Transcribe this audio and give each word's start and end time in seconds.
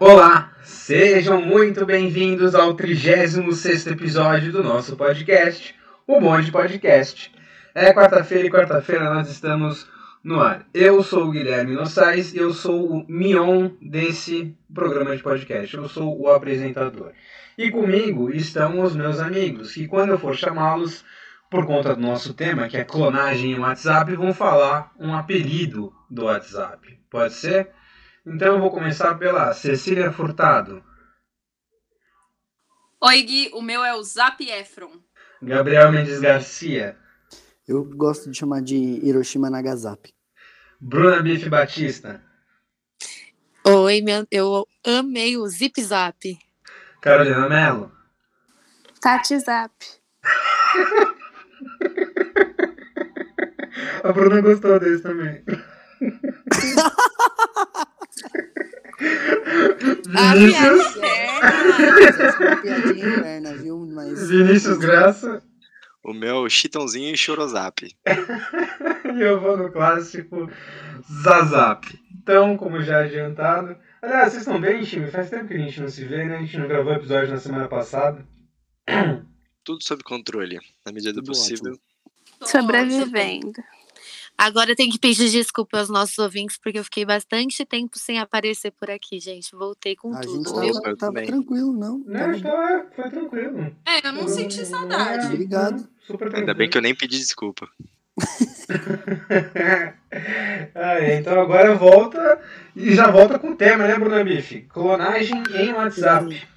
Olá, 0.00 0.54
sejam 0.62 1.42
muito 1.42 1.84
bem-vindos 1.84 2.54
ao 2.54 2.72
36 2.72 3.86
episódio 3.86 4.50
do 4.50 4.64
nosso 4.64 4.96
podcast, 4.96 5.74
o 6.06 6.18
Bonde 6.18 6.50
Podcast. 6.50 7.30
É 7.74 7.92
quarta-feira 7.92 8.46
e 8.46 8.50
quarta-feira 8.50 9.12
nós 9.12 9.28
estamos 9.28 9.86
no 10.24 10.40
ar. 10.40 10.64
Eu 10.72 11.02
sou 11.02 11.24
o 11.24 11.30
Guilherme 11.30 11.74
Nossais 11.74 12.32
e 12.32 12.38
eu 12.38 12.54
sou 12.54 12.90
o 12.90 13.04
Mion 13.06 13.72
desse 13.78 14.56
programa 14.74 15.14
de 15.14 15.22
podcast. 15.22 15.76
Eu 15.76 15.86
sou 15.86 16.18
o 16.18 16.30
apresentador. 16.30 17.12
E 17.58 17.70
comigo 17.70 18.30
estão 18.30 18.80
os 18.80 18.96
meus 18.96 19.20
amigos, 19.20 19.74
que 19.74 19.86
quando 19.86 20.12
eu 20.12 20.18
for 20.18 20.34
chamá-los, 20.34 21.04
por 21.50 21.66
conta 21.66 21.94
do 21.94 22.00
nosso 22.00 22.32
tema, 22.32 22.68
que 22.68 22.78
é 22.78 22.84
clonagem 22.84 23.52
em 23.52 23.58
WhatsApp, 23.58 24.16
vão 24.16 24.32
falar 24.32 24.94
um 24.98 25.14
apelido 25.14 25.92
do 26.08 26.24
WhatsApp. 26.24 26.98
Pode 27.10 27.34
ser? 27.34 27.68
Então 28.26 28.54
eu 28.54 28.60
vou 28.60 28.70
começar 28.70 29.14
pela 29.14 29.52
Cecília 29.54 30.12
Furtado. 30.12 30.84
Oi, 33.00 33.22
Gui, 33.22 33.50
o 33.54 33.62
meu 33.62 33.82
é 33.82 33.94
o 33.94 34.02
Zap 34.02 34.44
Efron. 34.44 34.92
Gabriel 35.42 35.90
Mendes 35.90 36.20
Garcia. 36.20 36.98
Eu 37.66 37.82
gosto 37.84 38.30
de 38.30 38.36
chamar 38.36 38.60
de 38.60 38.76
Hiroshima 38.76 39.48
Nagasaki. 39.48 40.12
Bruna 40.78 41.22
Bife 41.22 41.48
Batista. 41.48 42.22
Oi, 43.64 44.02
meu, 44.02 44.26
eu 44.30 44.66
amei 44.84 45.38
o 45.38 45.46
Zip 45.48 45.82
Zap. 45.82 46.38
Carolina 47.00 47.48
Mello. 47.48 47.90
Tati 49.00 49.38
Zap. 49.38 49.72
A 54.04 54.12
Bruna 54.12 54.40
gostou 54.40 54.78
desse 54.78 55.02
também. 55.02 55.42
Vinícius, 60.10 60.86
piadinha 62.62 63.08
interna, 63.08 63.54
viu? 63.54 63.86
Mas... 63.86 64.28
Vinícius 64.28 64.78
Graça. 64.78 65.42
O 66.02 66.12
meu 66.12 66.48
Chitãozinho 66.48 67.14
e 67.14 67.16
Chorozap. 67.16 67.88
E 69.12 69.22
eu 69.22 69.40
vou 69.40 69.56
no 69.56 69.72
clássico 69.72 70.48
Zazap. 71.22 71.86
Então, 72.22 72.56
como 72.56 72.80
já 72.80 73.00
adiantado. 73.00 73.76
Aliás, 74.00 74.32
vocês 74.32 74.42
estão 74.42 74.60
bem, 74.60 74.82
time? 74.82 75.10
Faz 75.10 75.28
tempo 75.28 75.48
que 75.48 75.54
a 75.54 75.58
gente 75.58 75.80
não 75.80 75.88
se 75.88 76.04
vê, 76.04 76.24
né? 76.24 76.36
A 76.36 76.40
gente 76.40 76.56
não 76.56 76.68
gravou 76.68 76.92
episódio 76.92 77.30
na 77.30 77.40
semana 77.40 77.66
passada. 77.66 78.24
Tudo 79.64 79.82
sob 79.82 80.02
controle, 80.04 80.58
na 80.86 80.92
medida 80.92 81.12
do 81.12 81.22
Tudo 81.22 81.28
possível. 81.28 81.76
Sobrevivendo. 82.42 83.52
Agora 84.42 84.70
eu 84.70 84.76
tenho 84.76 84.90
que 84.90 84.98
pedir 84.98 85.28
desculpa 85.28 85.78
aos 85.78 85.90
nossos 85.90 86.16
ouvintes, 86.16 86.56
porque 86.56 86.78
eu 86.78 86.84
fiquei 86.84 87.04
bastante 87.04 87.62
tempo 87.66 87.98
sem 87.98 88.18
aparecer 88.18 88.70
por 88.70 88.90
aqui, 88.90 89.20
gente. 89.20 89.54
Voltei 89.54 89.94
com 89.94 90.14
A 90.14 90.20
tudo, 90.20 90.36
gente 90.36 90.50
tava, 90.50 90.66
Eu 90.66 90.82
tava 90.82 90.96
também. 90.96 91.26
tranquilo, 91.26 91.74
não? 91.74 91.98
Não, 91.98 92.18
Tava 92.18 92.36
então 92.38 92.62
é, 92.62 92.86
foi 92.96 93.10
tranquilo. 93.10 93.76
É, 93.84 94.08
eu 94.08 94.12
não 94.14 94.26
senti 94.26 94.64
saudade. 94.64 95.26
Obrigado. 95.26 95.86
Super 96.06 96.30
tranquilo. 96.30 96.38
Ainda 96.38 96.54
bem 96.54 96.70
que 96.70 96.78
eu 96.78 96.80
nem 96.80 96.94
pedi 96.94 97.18
desculpa. 97.18 97.68
ah, 100.74 101.00
é, 101.00 101.18
então 101.18 101.38
agora 101.38 101.74
volta 101.74 102.40
e 102.74 102.94
já 102.94 103.10
volta 103.10 103.38
com 103.38 103.50
o 103.50 103.56
tema, 103.56 103.86
né, 103.86 103.98
Bruna 103.98 104.24
Bife? 104.24 104.62
Clonagem 104.62 105.42
em 105.54 105.74
WhatsApp. 105.74 106.48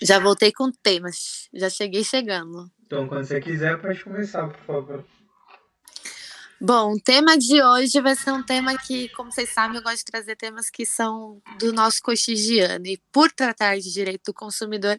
Já 0.00 0.20
voltei 0.20 0.52
com 0.52 0.70
temas. 0.70 1.48
Já 1.52 1.68
cheguei 1.68 2.04
chegando. 2.04 2.70
Então, 2.86 3.08
quando 3.08 3.24
você 3.24 3.40
quiser, 3.40 3.76
pode 3.80 4.04
começar, 4.04 4.46
por 4.46 4.60
favor. 4.60 5.04
Bom, 6.64 6.92
o 6.92 7.00
tema 7.00 7.36
de 7.36 7.60
hoje 7.60 8.00
vai 8.00 8.14
ser 8.14 8.30
um 8.30 8.40
tema 8.40 8.78
que, 8.78 9.08
como 9.16 9.32
vocês 9.32 9.50
sabem, 9.50 9.78
eu 9.78 9.82
gosto 9.82 9.96
de 9.96 10.04
trazer 10.04 10.36
temas 10.36 10.70
que 10.70 10.86
são 10.86 11.42
do 11.58 11.72
nosso 11.72 12.00
cotidiano. 12.00 12.86
E 12.86 13.02
por 13.10 13.32
tratar 13.32 13.80
de 13.80 13.92
direito 13.92 14.26
do 14.26 14.32
consumidor, 14.32 14.96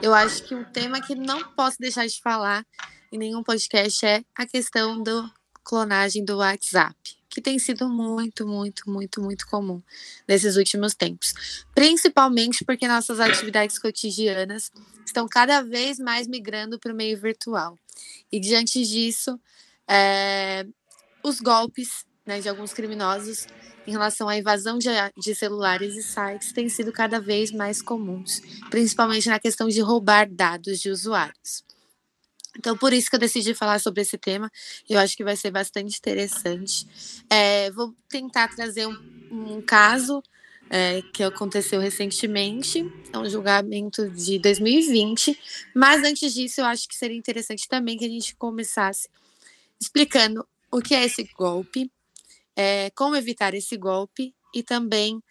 eu 0.00 0.14
acho 0.14 0.44
que 0.44 0.54
um 0.54 0.62
tema 0.62 1.00
que 1.00 1.16
não 1.16 1.42
posso 1.54 1.78
deixar 1.80 2.06
de 2.06 2.20
falar 2.20 2.64
em 3.10 3.18
nenhum 3.18 3.42
podcast 3.42 4.06
é 4.06 4.24
a 4.36 4.46
questão 4.46 5.02
da 5.02 5.28
clonagem 5.64 6.24
do 6.24 6.36
WhatsApp, 6.36 6.94
que 7.28 7.40
tem 7.40 7.58
sido 7.58 7.88
muito, 7.88 8.46
muito, 8.46 8.88
muito, 8.88 9.20
muito 9.20 9.48
comum 9.48 9.82
nesses 10.28 10.54
últimos 10.54 10.94
tempos. 10.94 11.34
Principalmente 11.74 12.64
porque 12.64 12.86
nossas 12.86 13.18
atividades 13.18 13.80
cotidianas 13.80 14.70
estão 15.04 15.26
cada 15.26 15.60
vez 15.60 15.98
mais 15.98 16.28
migrando 16.28 16.78
para 16.78 16.92
o 16.92 16.96
meio 16.96 17.20
virtual. 17.20 17.76
E 18.30 18.38
diante 18.38 18.80
disso, 18.84 19.40
é, 19.88 20.64
os 21.22 21.40
golpes 21.40 22.04
né, 22.26 22.40
de 22.40 22.48
alguns 22.48 22.72
criminosos 22.72 23.46
em 23.86 23.92
relação 23.92 24.28
à 24.28 24.36
invasão 24.36 24.78
de, 24.78 24.88
de 25.16 25.34
celulares 25.34 25.96
e 25.96 26.02
sites 26.02 26.52
têm 26.52 26.68
sido 26.68 26.92
cada 26.92 27.20
vez 27.20 27.50
mais 27.50 27.82
comuns, 27.82 28.40
principalmente 28.70 29.28
na 29.28 29.38
questão 29.38 29.68
de 29.68 29.80
roubar 29.80 30.28
dados 30.30 30.78
de 30.78 30.90
usuários. 30.90 31.64
Então, 32.58 32.76
por 32.76 32.92
isso 32.92 33.08
que 33.08 33.16
eu 33.16 33.20
decidi 33.20 33.54
falar 33.54 33.78
sobre 33.78 34.02
esse 34.02 34.18
tema. 34.18 34.50
Eu 34.88 34.98
acho 34.98 35.16
que 35.16 35.24
vai 35.24 35.36
ser 35.36 35.50
bastante 35.50 35.96
interessante. 35.96 36.86
É, 37.30 37.70
vou 37.70 37.94
tentar 38.08 38.48
trazer 38.48 38.86
um, 38.86 38.98
um 39.30 39.62
caso 39.62 40.22
é, 40.68 41.02
que 41.12 41.22
aconteceu 41.22 41.80
recentemente, 41.80 42.84
é 43.12 43.18
um 43.18 43.28
julgamento 43.28 44.08
de 44.10 44.38
2020. 44.38 45.38
Mas 45.74 46.04
antes 46.04 46.34
disso, 46.34 46.60
eu 46.60 46.64
acho 46.64 46.88
que 46.88 46.94
seria 46.94 47.16
interessante 47.16 47.68
também 47.68 47.96
que 47.96 48.04
a 48.04 48.08
gente 48.08 48.34
começasse 48.36 49.08
explicando 49.80 50.46
o 50.70 50.80
que 50.80 50.94
é 50.94 51.04
esse 51.04 51.24
golpe, 51.36 51.90
é, 52.56 52.90
como 52.90 53.16
evitar 53.16 53.54
esse 53.54 53.76
golpe 53.76 54.34
e 54.54 54.62
também 54.62 55.22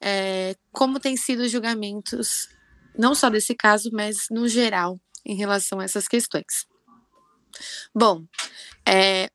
é, 0.00 0.56
como 0.72 1.00
tem 1.00 1.16
sido 1.16 1.40
os 1.42 1.50
julgamentos, 1.50 2.48
não 2.96 3.14
só 3.14 3.28
desse 3.28 3.54
caso, 3.54 3.90
mas 3.92 4.26
no 4.30 4.48
geral, 4.48 5.00
em 5.24 5.36
relação 5.36 5.80
a 5.80 5.84
essas 5.84 6.08
questões. 6.08 6.66
Bom, 7.94 8.24
é, 8.86 9.30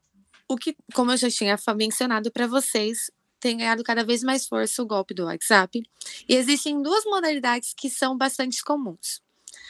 o 0.48 0.56
que, 0.56 0.76
como 0.94 1.12
eu 1.12 1.18
já 1.18 1.30
tinha 1.30 1.58
mencionado 1.76 2.32
para 2.32 2.48
vocês, 2.48 3.12
tem 3.40 3.58
ganhado 3.58 3.84
cada 3.84 4.06
vez 4.06 4.24
mais 4.24 4.48
força 4.48 4.82
o 4.82 4.86
golpe 4.86 5.14
do 5.14 5.26
WhatsApp, 5.26 5.82
e 6.30 6.36
existem 6.36 6.82
duas 6.82 7.04
modalidades 7.06 7.74
que 7.76 7.90
são 7.90 8.18
bastante 8.18 8.64
comuns. 8.64 9.22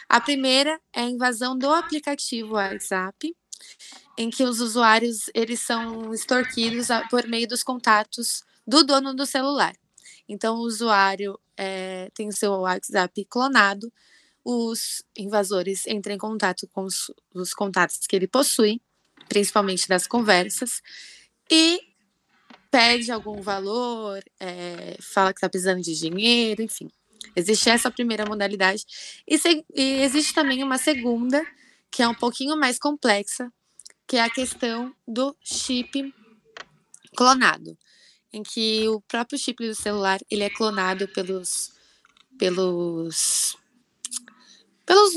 A 0.07 0.21
primeira 0.21 0.79
é 0.93 1.01
a 1.01 1.09
invasão 1.09 1.57
do 1.57 1.71
aplicativo 1.71 2.53
WhatsApp, 2.53 3.35
em 4.17 4.29
que 4.29 4.43
os 4.43 4.59
usuários 4.59 5.29
eles 5.33 5.59
são 5.59 6.13
extorquidos 6.13 6.87
por 7.09 7.27
meio 7.27 7.47
dos 7.47 7.63
contatos 7.63 8.43
do 8.65 8.83
dono 8.83 9.13
do 9.13 9.25
celular. 9.25 9.73
Então, 10.27 10.55
o 10.55 10.61
usuário 10.65 11.39
eh, 11.57 12.09
tem 12.13 12.27
o 12.29 12.33
seu 12.33 12.51
WhatsApp 12.51 13.25
clonado, 13.25 13.91
os 14.45 15.03
invasores 15.17 15.85
entram 15.87 16.15
em 16.15 16.17
contato 16.17 16.67
com 16.71 16.83
os, 16.83 17.11
os 17.33 17.53
contatos 17.53 17.99
que 18.07 18.15
ele 18.15 18.27
possui, 18.27 18.81
principalmente 19.27 19.87
das 19.87 20.05
conversas, 20.07 20.81
e 21.51 21.79
pede 22.71 23.11
algum 23.11 23.41
valor, 23.41 24.23
eh, 24.39 24.97
fala 25.01 25.31
que 25.33 25.37
está 25.37 25.49
precisando 25.49 25.81
de 25.81 25.93
dinheiro, 25.95 26.61
enfim. 26.61 26.89
Existe 27.35 27.69
essa 27.69 27.89
primeira 27.91 28.25
modalidade. 28.25 28.83
E, 29.27 29.37
se- 29.37 29.63
e 29.73 30.01
existe 30.01 30.33
também 30.33 30.63
uma 30.63 30.77
segunda, 30.77 31.45
que 31.93 32.01
é 32.01 32.07
um 32.07 32.15
pouquinho 32.15 32.57
mais 32.57 32.79
complexa, 32.79 33.53
que 34.07 34.17
é 34.17 34.21
a 34.21 34.29
questão 34.29 34.93
do 35.07 35.37
chip 35.43 36.11
clonado, 37.15 37.77
em 38.33 38.41
que 38.41 38.89
o 38.89 38.99
próprio 39.01 39.37
chip 39.37 39.63
do 39.67 39.75
celular 39.75 40.19
ele 40.29 40.41
é 40.41 40.49
clonado 40.49 41.07
pelos 41.09 41.71
pelos 42.39 43.55
pelos 44.87 45.13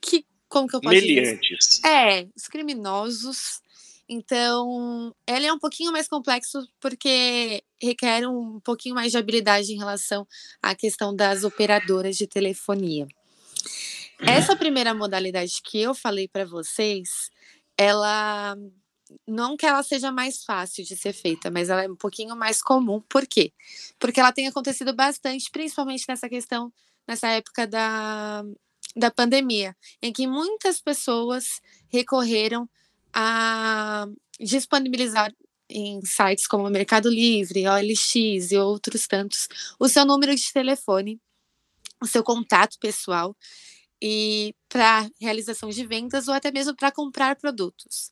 que 0.00 0.24
como 0.48 0.68
que 0.68 0.76
eu 0.76 0.80
posso 0.80 0.94
dizer? 0.94 1.22
Meliantes. 1.22 1.82
É, 1.84 2.28
os 2.36 2.46
criminosos. 2.46 3.60
Então, 4.08 5.14
ele 5.26 5.46
é 5.46 5.52
um 5.52 5.58
pouquinho 5.58 5.90
mais 5.90 6.06
complexo 6.06 6.68
porque 6.80 7.64
requer 7.82 8.28
um 8.28 8.60
pouquinho 8.60 8.94
mais 8.94 9.10
de 9.10 9.18
habilidade 9.18 9.72
em 9.72 9.78
relação 9.78 10.26
à 10.62 10.74
questão 10.74 11.16
das 11.16 11.42
operadoras 11.42 12.16
de 12.16 12.26
telefonia. 12.28 13.08
Essa 14.26 14.54
primeira 14.56 14.94
modalidade 14.94 15.60
que 15.64 15.80
eu 15.80 15.94
falei 15.94 16.28
para 16.28 16.44
vocês, 16.44 17.28
ela 17.76 18.56
não 19.26 19.56
que 19.56 19.66
ela 19.66 19.82
seja 19.82 20.10
mais 20.10 20.44
fácil 20.44 20.84
de 20.84 20.96
ser 20.96 21.12
feita, 21.12 21.50
mas 21.50 21.68
ela 21.68 21.84
é 21.84 21.88
um 21.88 21.96
pouquinho 21.96 22.36
mais 22.36 22.62
comum. 22.62 23.00
Por 23.08 23.26
quê? 23.26 23.52
Porque 23.98 24.20
ela 24.20 24.32
tem 24.32 24.46
acontecido 24.46 24.94
bastante, 24.94 25.50
principalmente 25.50 26.04
nessa 26.08 26.28
questão, 26.28 26.72
nessa 27.06 27.28
época 27.28 27.66
da, 27.66 28.44
da 28.96 29.10
pandemia, 29.10 29.76
em 30.00 30.12
que 30.12 30.26
muitas 30.26 30.80
pessoas 30.80 31.60
recorreram 31.88 32.68
a 33.12 34.06
disponibilizar 34.40 35.32
em 35.68 36.00
sites 36.04 36.46
como 36.46 36.68
Mercado 36.70 37.08
Livre, 37.10 37.66
OLX 37.66 38.52
e 38.52 38.56
outros 38.56 39.06
tantos, 39.06 39.48
o 39.78 39.88
seu 39.88 40.04
número 40.04 40.34
de 40.34 40.52
telefone, 40.52 41.20
o 42.00 42.06
seu 42.06 42.22
contato 42.22 42.78
pessoal 42.78 43.36
e 44.04 44.52
para 44.68 45.08
realização 45.20 45.70
de 45.70 45.86
vendas 45.86 46.26
ou 46.26 46.34
até 46.34 46.50
mesmo 46.50 46.74
para 46.74 46.90
comprar 46.90 47.36
produtos. 47.36 48.10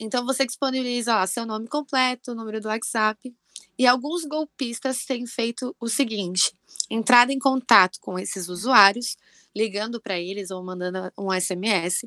Então 0.00 0.24
você 0.24 0.46
disponibiliza 0.46 1.14
lá 1.14 1.26
seu 1.26 1.44
nome 1.44 1.68
completo, 1.68 2.34
número 2.34 2.58
do 2.58 2.68
WhatsApp, 2.68 3.34
e 3.78 3.86
alguns 3.86 4.24
golpistas 4.24 5.04
têm 5.04 5.26
feito 5.26 5.76
o 5.78 5.88
seguinte: 5.88 6.52
entrada 6.90 7.34
em 7.34 7.38
contato 7.38 7.98
com 8.00 8.18
esses 8.18 8.48
usuários, 8.48 9.16
ligando 9.54 10.00
para 10.00 10.18
eles 10.18 10.50
ou 10.50 10.64
mandando 10.64 11.12
um 11.18 11.30
SMS, 11.30 12.06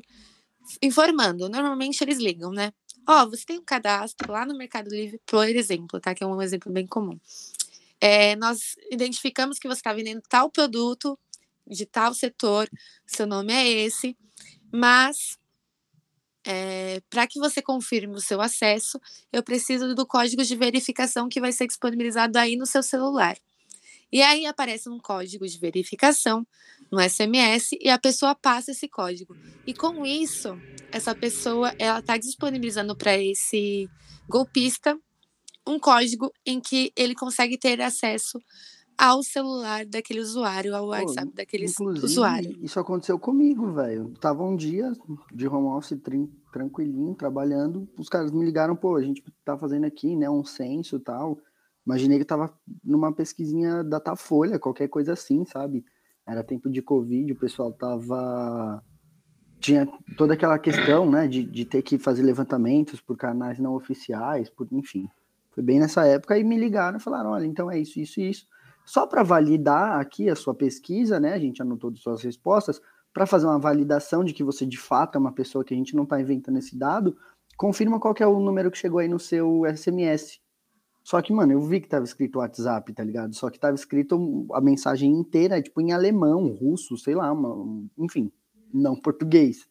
informando. 0.82 1.48
Normalmente 1.48 2.02
eles 2.02 2.18
ligam, 2.18 2.50
né? 2.50 2.72
Ó, 3.08 3.22
oh, 3.22 3.30
você 3.30 3.44
tem 3.44 3.58
um 3.60 3.64
cadastro 3.64 4.32
lá 4.32 4.44
no 4.44 4.58
Mercado 4.58 4.90
Livre, 4.90 5.20
por 5.24 5.48
exemplo, 5.48 6.00
tá? 6.00 6.14
Que 6.14 6.24
é 6.24 6.26
um 6.26 6.42
exemplo 6.42 6.72
bem 6.72 6.86
comum. 6.86 7.18
É, 8.00 8.34
nós 8.36 8.76
identificamos 8.90 9.58
que 9.58 9.68
você 9.68 9.78
está 9.78 9.92
vendendo 9.92 10.22
tal 10.28 10.50
produto 10.50 11.18
de 11.70 11.86
tal 11.86 12.12
setor, 12.12 12.68
seu 13.06 13.26
nome 13.26 13.52
é 13.52 13.68
esse, 13.68 14.16
mas 14.72 15.38
é, 16.44 17.00
para 17.08 17.26
que 17.26 17.38
você 17.38 17.62
confirme 17.62 18.14
o 18.14 18.20
seu 18.20 18.40
acesso, 18.40 19.00
eu 19.32 19.42
preciso 19.42 19.94
do 19.94 20.06
código 20.06 20.42
de 20.42 20.56
verificação 20.56 21.28
que 21.28 21.40
vai 21.40 21.52
ser 21.52 21.66
disponibilizado 21.66 22.38
aí 22.38 22.56
no 22.56 22.66
seu 22.66 22.82
celular. 22.82 23.36
E 24.12 24.22
aí 24.22 24.44
aparece 24.44 24.88
um 24.88 24.98
código 24.98 25.46
de 25.46 25.58
verificação 25.58 26.44
no 26.90 27.00
SMS 27.00 27.70
e 27.80 27.88
a 27.88 27.98
pessoa 27.98 28.34
passa 28.34 28.72
esse 28.72 28.88
código. 28.88 29.36
E 29.64 29.72
com 29.72 30.04
isso, 30.04 30.60
essa 30.90 31.14
pessoa 31.14 31.72
ela 31.78 32.00
está 32.00 32.16
disponibilizando 32.16 32.96
para 32.96 33.16
esse 33.16 33.88
golpista 34.28 34.98
um 35.66 35.78
código 35.78 36.32
em 36.44 36.60
que 36.60 36.92
ele 36.96 37.14
consegue 37.14 37.56
ter 37.56 37.80
acesso 37.80 38.42
ao 39.00 39.22
celular 39.22 39.86
daquele 39.86 40.20
usuário, 40.20 40.76
ao 40.76 40.88
WhatsApp 40.88 41.28
Pô, 41.28 41.36
daquele 41.36 41.64
usuário. 41.64 42.54
Isso 42.60 42.78
aconteceu 42.78 43.18
comigo, 43.18 43.72
velho. 43.72 44.12
Tava 44.20 44.44
um 44.44 44.54
dia 44.54 44.92
de 45.32 45.48
home 45.48 45.68
office 45.68 45.98
tranquilinho, 46.52 47.14
trabalhando. 47.14 47.88
Os 47.96 48.10
caras 48.10 48.30
me 48.30 48.44
ligaram, 48.44 48.76
pô, 48.76 48.96
a 48.96 49.02
gente 49.02 49.24
tá 49.42 49.56
fazendo 49.56 49.86
aqui, 49.86 50.14
né, 50.14 50.28
um 50.28 50.44
censo 50.44 50.96
e 50.96 51.00
tal. 51.00 51.38
Imaginei 51.86 52.18
que 52.18 52.26
tava 52.26 52.52
numa 52.84 53.10
pesquisinha 53.10 53.82
Datafolha, 53.82 54.58
qualquer 54.58 54.88
coisa 54.88 55.14
assim, 55.14 55.46
sabe? 55.46 55.82
Era 56.26 56.44
tempo 56.44 56.68
de 56.68 56.82
Covid, 56.82 57.32
o 57.32 57.36
pessoal 57.36 57.72
tava. 57.72 58.84
Tinha 59.58 59.88
toda 60.18 60.34
aquela 60.34 60.58
questão, 60.58 61.10
né, 61.10 61.26
de, 61.26 61.42
de 61.42 61.64
ter 61.64 61.80
que 61.80 61.98
fazer 61.98 62.22
levantamentos 62.22 63.00
por 63.00 63.16
canais 63.16 63.58
não 63.58 63.74
oficiais, 63.74 64.50
por 64.50 64.68
enfim. 64.70 65.08
Foi 65.52 65.62
bem 65.62 65.80
nessa 65.80 66.06
época 66.06 66.38
e 66.38 66.44
me 66.44 66.58
ligaram 66.58 66.98
e 66.98 67.02
falaram: 67.02 67.30
olha, 67.30 67.46
então 67.46 67.70
é 67.70 67.78
isso, 67.78 67.98
isso 67.98 68.20
e 68.20 68.28
isso 68.28 68.46
só 68.84 69.06
para 69.06 69.22
validar 69.22 70.00
aqui 70.00 70.28
a 70.28 70.36
sua 70.36 70.54
pesquisa, 70.54 71.20
né? 71.20 71.34
A 71.34 71.38
gente 71.38 71.62
anotou 71.62 71.90
as 71.90 72.00
suas 72.00 72.22
respostas, 72.22 72.80
para 73.12 73.26
fazer 73.26 73.46
uma 73.46 73.58
validação 73.58 74.24
de 74.24 74.32
que 74.32 74.44
você 74.44 74.64
de 74.64 74.78
fato 74.78 75.16
é 75.16 75.18
uma 75.18 75.32
pessoa 75.32 75.64
que 75.64 75.74
a 75.74 75.76
gente 75.76 75.96
não 75.96 76.04
está 76.04 76.20
inventando 76.20 76.58
esse 76.58 76.76
dado, 76.76 77.16
confirma 77.56 77.98
qual 77.98 78.14
é 78.18 78.26
o 78.26 78.40
número 78.40 78.70
que 78.70 78.78
chegou 78.78 79.00
aí 79.00 79.08
no 79.08 79.18
seu 79.18 79.62
SMS. 79.74 80.40
Só 81.02 81.20
que, 81.20 81.32
mano, 81.32 81.52
eu 81.52 81.60
vi 81.60 81.80
que 81.80 81.88
tava 81.88 82.04
escrito 82.04 82.38
WhatsApp, 82.38 82.92
tá 82.92 83.02
ligado? 83.02 83.34
Só 83.34 83.50
que 83.50 83.58
tava 83.58 83.74
escrito 83.74 84.46
a 84.52 84.60
mensagem 84.60 85.10
inteira, 85.10 85.60
tipo, 85.60 85.80
em 85.80 85.92
alemão, 85.92 86.48
russo, 86.48 86.96
sei 86.96 87.14
lá, 87.14 87.32
uma, 87.32 87.82
enfim, 87.98 88.30
não 88.72 88.94
português. 88.94 89.66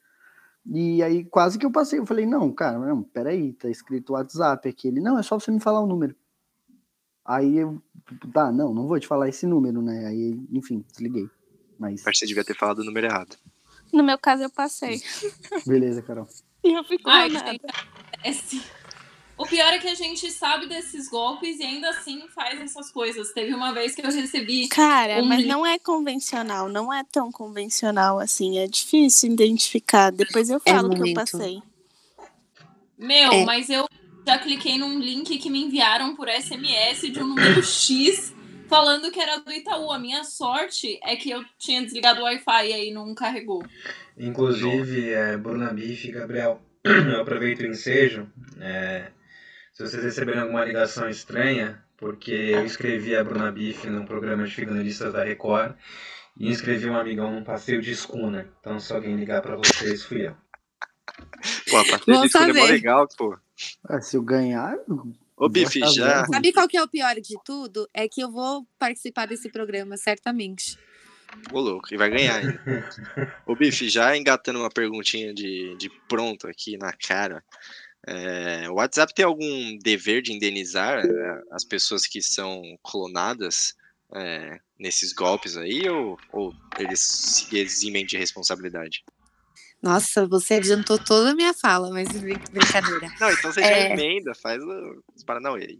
E 0.65 1.01
aí 1.01 1.23
quase 1.23 1.57
que 1.57 1.65
eu 1.65 1.71
passei, 1.71 1.99
eu 1.99 2.05
falei, 2.05 2.25
não, 2.25 2.51
cara, 2.51 2.77
não, 2.79 3.01
peraí, 3.03 3.53
tá 3.53 3.69
escrito 3.69 4.13
WhatsApp 4.13 4.67
aqui. 4.67 4.87
Ele, 4.87 4.99
não, 4.99 5.17
é 5.17 5.23
só 5.23 5.39
você 5.39 5.51
me 5.51 5.59
falar 5.59 5.81
o 5.81 5.87
número. 5.87 6.15
Aí 7.29 7.57
eu, 7.57 7.79
tá, 8.33 8.51
não, 8.51 8.73
não 8.73 8.87
vou 8.87 8.99
te 8.99 9.05
falar 9.05 9.29
esse 9.29 9.45
número, 9.45 9.83
né? 9.83 10.07
Aí, 10.07 10.35
enfim, 10.51 10.83
desliguei. 10.91 11.29
Mas... 11.77 12.01
Acho 12.01 12.13
que 12.13 12.17
você 12.17 12.25
devia 12.25 12.43
ter 12.43 12.55
falado 12.55 12.79
o 12.79 12.83
número 12.83 13.05
errado. 13.05 13.37
No 13.93 14.03
meu 14.03 14.17
caso, 14.17 14.41
eu 14.41 14.49
passei. 14.49 14.99
Beleza, 15.65 16.01
Carol. 16.01 16.27
E 16.61 16.73
eu 16.73 16.83
fico 16.83 17.09
Ai, 17.09 17.29
nada. 17.29 17.57
É, 18.21 18.33
sim. 18.33 18.61
O 19.37 19.45
pior 19.45 19.71
é 19.71 19.79
que 19.79 19.87
a 19.87 19.95
gente 19.95 20.29
sabe 20.29 20.67
desses 20.67 21.07
golpes 21.07 21.57
e 21.57 21.63
ainda 21.63 21.89
assim 21.91 22.27
faz 22.35 22.59
essas 22.59 22.91
coisas. 22.91 23.31
Teve 23.31 23.53
uma 23.53 23.71
vez 23.71 23.95
que 23.95 24.01
eu 24.01 24.11
recebi. 24.11 24.67
Cara, 24.67 25.23
um 25.23 25.25
mas 25.25 25.47
não 25.47 25.65
é 25.65 25.79
convencional, 25.79 26.67
não 26.67 26.93
é 26.93 27.05
tão 27.09 27.31
convencional 27.31 28.19
assim. 28.19 28.57
É 28.57 28.67
difícil 28.67 29.31
identificar. 29.31 30.11
Depois 30.11 30.49
eu 30.49 30.61
é 30.65 30.69
falo 30.69 30.91
é 30.91 30.95
que 30.97 31.11
eu 31.11 31.13
passei. 31.13 31.63
Meu, 32.97 33.31
é. 33.31 33.45
mas 33.45 33.69
eu 33.69 33.87
já 34.25 34.37
cliquei 34.37 34.77
num 34.77 34.99
link 34.99 35.37
que 35.37 35.49
me 35.49 35.63
enviaram 35.63 36.15
por 36.15 36.27
SMS 36.29 37.01
de 37.11 37.19
um 37.19 37.27
número 37.27 37.63
X 37.63 38.33
falando 38.69 39.11
que 39.11 39.19
era 39.19 39.39
do 39.39 39.51
Itaú. 39.51 39.91
A 39.91 39.99
minha 39.99 40.23
sorte 40.23 40.99
é 41.03 41.15
que 41.15 41.31
eu 41.31 41.43
tinha 41.57 41.81
desligado 41.81 42.21
o 42.21 42.23
Wi-Fi 42.23 42.69
e 42.69 42.73
aí 42.73 42.91
não 42.91 43.13
carregou. 43.15 43.65
Inclusive, 44.17 45.11
é, 45.11 45.35
Bruna 45.35 45.73
Bife 45.73 46.09
e 46.09 46.11
Gabriel, 46.11 46.61
eu 46.85 47.21
aproveito 47.21 47.61
o 47.61 47.67
ensejo. 47.67 48.31
É, 48.61 49.11
se 49.73 49.83
vocês 49.83 50.03
receberem 50.03 50.41
alguma 50.41 50.63
ligação 50.63 51.09
estranha, 51.09 51.83
porque 51.97 52.31
eu 52.31 52.65
escrevi 52.65 53.15
a 53.15 53.23
Bruna 53.23 53.51
Bife 53.51 53.89
num 53.89 54.05
programa 54.05 54.45
de 54.45 54.53
figurinistas 54.53 55.11
da 55.11 55.23
Record 55.23 55.75
e 56.37 56.49
inscrevi 56.49 56.89
um 56.89 56.95
amigão 56.95 57.31
num 57.31 57.43
passeio 57.43 57.81
de 57.81 57.91
escuna. 57.91 58.47
Então, 58.59 58.79
se 58.79 58.93
alguém 58.93 59.15
ligar 59.15 59.41
para 59.41 59.55
vocês, 59.55 60.03
fui 60.03 60.27
eu. 60.27 60.35
Pô, 61.69 61.77
a 61.77 61.85
passeio 61.85 62.21
de 62.21 62.27
escuna 62.27 62.49
é 62.49 62.53
mó 62.53 62.65
legal, 62.65 63.07
pô. 63.17 63.37
Ah, 63.83 64.01
se 64.01 64.15
eu 64.17 64.21
ganhar. 64.21 64.77
Ô, 65.35 65.47
Bife, 65.47 65.79
já. 65.79 66.25
Sabe 66.25 66.51
qual 66.51 66.67
que 66.67 66.77
é 66.77 66.83
o 66.83 66.87
pior 66.87 67.15
de 67.15 67.35
tudo? 67.45 67.89
É 67.93 68.07
que 68.07 68.21
eu 68.21 68.31
vou 68.31 68.67
participar 68.77 69.25
desse 69.25 69.49
programa, 69.49 69.97
certamente. 69.97 70.77
Ô, 71.51 71.59
louco, 71.59 71.93
e 71.93 71.97
vai 71.97 72.09
ganhar 72.09 72.43
hein? 72.43 72.59
Ô, 73.45 73.55
Bife, 73.55 73.87
já 73.87 74.17
engatando 74.17 74.59
uma 74.59 74.69
perguntinha 74.69 75.33
de, 75.33 75.75
de 75.77 75.89
pronto 76.07 76.47
aqui 76.47 76.77
na 76.77 76.91
cara. 76.91 77.43
É, 78.07 78.69
o 78.69 78.75
WhatsApp 78.75 79.13
tem 79.13 79.25
algum 79.25 79.77
dever 79.77 80.21
de 80.21 80.33
indenizar 80.33 81.05
é, 81.05 81.41
as 81.51 81.63
pessoas 81.63 82.07
que 82.07 82.21
são 82.21 82.61
clonadas 82.81 83.75
é, 84.15 84.59
nesses 84.79 85.13
golpes 85.13 85.55
aí, 85.57 85.87
ou, 85.87 86.17
ou 86.31 86.53
eles 86.79 86.99
se 86.99 87.57
eximem 87.57 88.05
de 88.05 88.17
responsabilidade? 88.17 89.03
Nossa, 89.81 90.27
você 90.27 90.55
adiantou 90.55 90.99
toda 90.99 91.31
a 91.31 91.35
minha 91.35 91.53
fala, 91.53 91.89
mas 91.89 92.09
brincadeira. 92.09 93.09
Não, 93.19 93.31
então 93.31 93.51
você 93.51 93.61
já 93.61 93.67
é... 93.67 93.93
emenda, 93.93 94.33
faz 94.35 94.61
os 95.15 95.23
Paranauê 95.23 95.63
aí. 95.63 95.79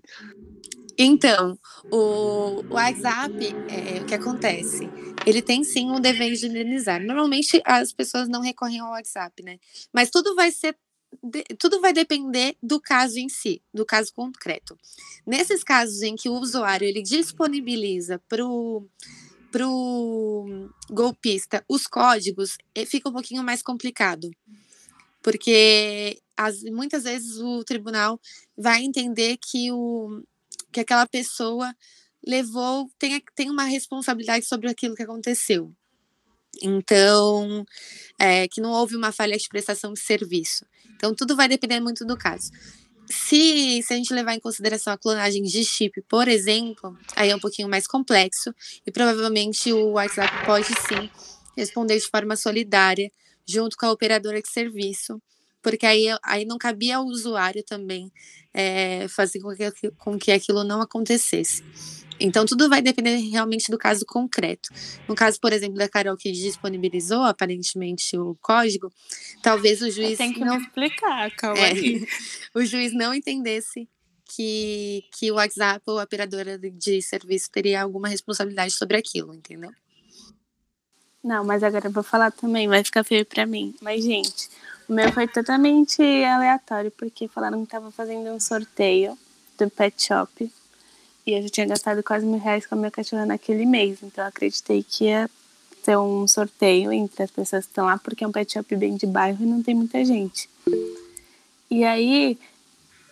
Então, 0.98 1.58
o, 1.92 2.64
WhatsApp, 2.70 3.34
é, 3.70 4.02
o 4.02 4.06
que 4.06 4.16
acontece? 4.16 4.90
Ele 5.26 5.42
tem 5.42 5.64
sim 5.64 5.90
um 5.90 6.00
dever 6.00 6.34
de 6.34 6.48
indenizar. 6.48 7.02
Normalmente 7.02 7.62
as 7.66 7.92
pessoas 7.94 8.28
não 8.28 8.42
recorrem 8.42 8.80
ao 8.80 8.92
WhatsApp, 8.92 9.44
né? 9.44 9.60
Mas 9.94 10.10
tudo 10.10 10.36
vai 10.36 10.52
ser 10.52 10.76
tudo 11.58 11.82
vai 11.82 11.92
depender 11.92 12.56
do 12.62 12.80
caso 12.80 13.18
em 13.18 13.28
si, 13.28 13.64
do 13.74 13.84
caso 13.86 14.14
concreto. 14.14 14.78
Nesses 15.26 15.64
casos 15.64 16.04
em 16.04 16.16
que 16.16 16.30
o 16.30 16.34
usuário 16.34 16.88
ele 16.88 17.02
disponibiliza 17.02 18.22
para 18.30 18.46
o 18.46 18.88
para 19.52 19.68
o 19.68 20.70
golpista 20.90 21.64
os 21.68 21.88
códigos, 21.88 22.58
eh, 22.76 22.86
fica 22.86 23.10
um 23.10 23.14
pouquinho 23.14 23.44
mais 23.44 23.62
complicado. 23.62 24.30
Porque 25.22 26.20
as, 26.38 26.62
muitas 26.64 27.04
vezes 27.04 27.38
o 27.38 27.64
tribunal 27.64 28.20
vai 28.58 28.84
entender 28.84 29.38
que, 29.38 29.72
o, 29.72 30.24
que 30.72 30.80
aquela 30.80 31.06
pessoa 31.06 31.74
levou, 32.26 32.90
tem, 32.98 33.22
tem 33.36 33.50
uma 33.50 33.64
responsabilidade 33.64 34.46
sobre 34.46 34.70
aquilo 34.70 34.96
que 34.96 35.04
aconteceu. 35.04 35.74
Então, 36.62 37.66
é, 38.18 38.48
que 38.48 38.60
não 38.60 38.72
houve 38.72 38.96
uma 38.96 39.12
falha 39.12 39.38
de 39.38 39.48
prestação 39.48 39.94
de 39.94 40.00
serviço. 40.00 40.66
Então, 40.96 41.14
tudo 41.14 41.36
vai 41.36 41.48
depender 41.48 41.80
muito 41.80 42.06
do 42.06 42.18
caso 42.18 42.52
se, 43.10 43.82
se 43.82 43.94
a 43.94 43.98
gente 43.98 44.14
levar 44.14 44.36
em 44.36 44.40
consideração 44.40 44.94
a 44.94 44.98
clonagem 44.98 45.44
de 45.44 45.64
chip, 45.66 46.02
por 46.04 46.28
exemplo, 46.28 46.98
aí 47.16 47.30
é 47.30 47.36
um 47.36 47.40
pouquinho 47.40 47.68
mais 47.68 47.88
complexo 47.88 48.54
e 48.86 48.92
provavelmente 48.92 49.74
o 49.74 49.94
WhatsApp 49.94 50.46
pode 50.46 50.68
sim 50.68 51.10
responder 51.58 51.98
de 51.98 52.08
forma 52.08 52.36
solidária 52.36 53.12
junto 53.46 53.76
com 53.76 53.88
a 53.88 53.92
operadora 53.92 54.42
de 54.42 54.48
serviço, 54.48 55.20
porque 55.62 55.86
aí, 55.86 56.06
aí 56.24 56.46
não 56.46 56.58
cabia 56.58 56.98
ao 56.98 57.06
usuário 57.06 57.64
também 57.64 58.12
é, 58.54 59.08
fazer 59.08 59.40
com 59.40 59.56
que, 59.56 59.92
com 59.92 60.18
que 60.18 60.32
aquilo 60.32 60.64
não 60.64 60.82
acontecesse. 60.82 61.64
Então, 62.20 62.46
tudo 62.46 62.68
vai 62.68 62.82
depender 62.82 63.16
realmente 63.16 63.72
do 63.72 63.78
caso 63.78 64.06
concreto. 64.06 64.70
No 65.08 65.16
caso, 65.16 65.40
por 65.40 65.54
exemplo, 65.54 65.78
da 65.78 65.88
Carol 65.88 66.18
que 66.18 66.32
disponibilizou 66.32 67.24
aparentemente 67.24 68.18
o 68.18 68.36
código, 68.42 68.92
talvez 69.42 69.82
o 69.82 69.90
juiz. 69.90 70.18
Tem 70.18 70.34
que 70.34 70.42
não 70.42 70.58
me 70.58 70.64
explicar, 70.64 71.32
calma 71.32 71.60
é, 71.60 71.72
aí. 71.72 72.06
o 72.54 72.66
juiz 72.66 72.94
não 72.94 73.14
entendesse 73.14 73.88
que, 74.26 75.06
que 75.18 75.32
o 75.32 75.36
WhatsApp 75.36 75.82
ou 75.88 75.98
a 75.98 76.04
operadora 76.04 76.58
de 76.58 77.02
serviço 77.02 77.50
teria 77.50 77.82
alguma 77.82 78.10
responsabilidade 78.10 78.74
sobre 78.74 78.98
aquilo, 78.98 79.34
entendeu? 79.34 79.72
Não, 81.24 81.44
mas 81.44 81.64
agora 81.64 81.88
eu 81.88 81.92
vou 81.92 82.04
falar 82.04 82.32
também, 82.32 82.68
vai 82.68 82.84
ficar 82.84 83.04
feio 83.04 83.26
para 83.26 83.46
mim. 83.46 83.76
Mas, 83.82 84.04
gente, 84.04 84.50
o 84.90 84.94
meu 84.94 85.12
foi 85.14 85.28
totalmente 85.28 86.02
aleatório, 86.02 86.92
porque 86.92 87.28
falaram 87.28 87.60
que 87.60 87.66
estava 87.66 87.92
fazendo 87.92 88.32
um 88.32 88.40
sorteio 88.40 89.18
do 89.58 89.70
pet 89.70 90.02
shop 90.02 90.52
e 91.26 91.34
eu 91.34 91.44
já 91.44 91.50
tinha 91.50 91.68
gastado 91.68 92.02
quase 92.02 92.26
mil 92.26 92.40
reais 92.40 92.66
com 92.66 92.74
a 92.74 92.78
minha 92.78 92.90
cachorra 92.90 93.24
naquele 93.24 93.66
mês. 93.66 94.00
Então 94.02 94.24
eu 94.24 94.30
acreditei 94.30 94.82
que 94.82 95.06
ia 95.06 95.30
ter 95.84 95.96
um 95.96 96.28
sorteio 96.28 96.92
entre 96.92 97.22
as 97.22 97.30
pessoas 97.30 97.66
que 97.66 97.72
estão 97.72 97.86
lá, 97.86 98.00
porque 98.00 98.24
é 98.24 98.28
um 98.28 98.32
pet 98.32 98.52
shop 98.52 98.76
bem 98.76 98.96
de 98.96 99.06
bairro 99.06 99.38
e 99.44 99.46
não 99.46 99.62
tem 99.62 99.76
muita 99.76 100.04
gente. 100.04 100.50
E 101.70 101.84
aí 101.84 102.36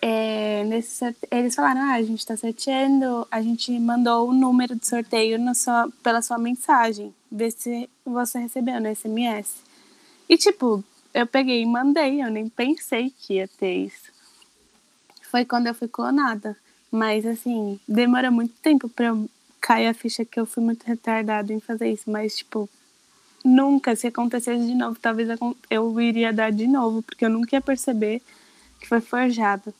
é, 0.02 0.64
nesse 0.64 1.04
eles 1.30 1.54
falaram: 1.54 1.80
ah, 1.82 1.94
a 1.94 2.02
gente 2.02 2.18
está 2.18 2.36
sorteando, 2.36 3.24
a 3.30 3.40
gente 3.40 3.70
mandou 3.78 4.28
o 4.28 4.34
número 4.34 4.74
de 4.74 4.84
sorteio 4.84 5.38
sua, 5.54 5.88
pela 6.02 6.20
sua 6.20 6.38
mensagem, 6.38 7.14
ver 7.30 7.52
se 7.52 7.88
você 8.04 8.40
recebeu 8.40 8.80
no 8.80 8.94
SMS. 8.94 9.62
E 10.28 10.36
tipo, 10.36 10.84
eu 11.20 11.26
peguei 11.26 11.62
e 11.62 11.66
mandei, 11.66 12.22
eu 12.22 12.30
nem 12.30 12.48
pensei 12.48 13.10
que 13.10 13.34
ia 13.34 13.48
ter 13.48 13.74
isso. 13.74 14.12
Foi 15.30 15.44
quando 15.44 15.66
eu 15.66 15.74
fui 15.74 15.88
clonada. 15.88 16.56
Mas 16.90 17.26
assim, 17.26 17.78
demora 17.86 18.30
muito 18.30 18.54
tempo 18.62 18.88
pra 18.88 19.06
eu 19.06 19.28
cair 19.60 19.88
a 19.88 19.94
ficha 19.94 20.24
que 20.24 20.38
eu 20.38 20.46
fui 20.46 20.62
muito 20.62 20.84
retardada 20.84 21.52
em 21.52 21.60
fazer 21.60 21.92
isso. 21.92 22.10
Mas, 22.10 22.36
tipo, 22.36 22.68
nunca, 23.44 23.94
se 23.94 24.06
acontecesse 24.06 24.64
de 24.64 24.74
novo, 24.74 24.98
talvez 25.00 25.28
eu 25.68 26.00
iria 26.00 26.32
dar 26.32 26.50
de 26.50 26.66
novo, 26.66 27.02
porque 27.02 27.24
eu 27.24 27.30
nunca 27.30 27.56
ia 27.56 27.60
perceber 27.60 28.22
que 28.80 28.88
foi 28.88 29.00
forjado. 29.00 29.74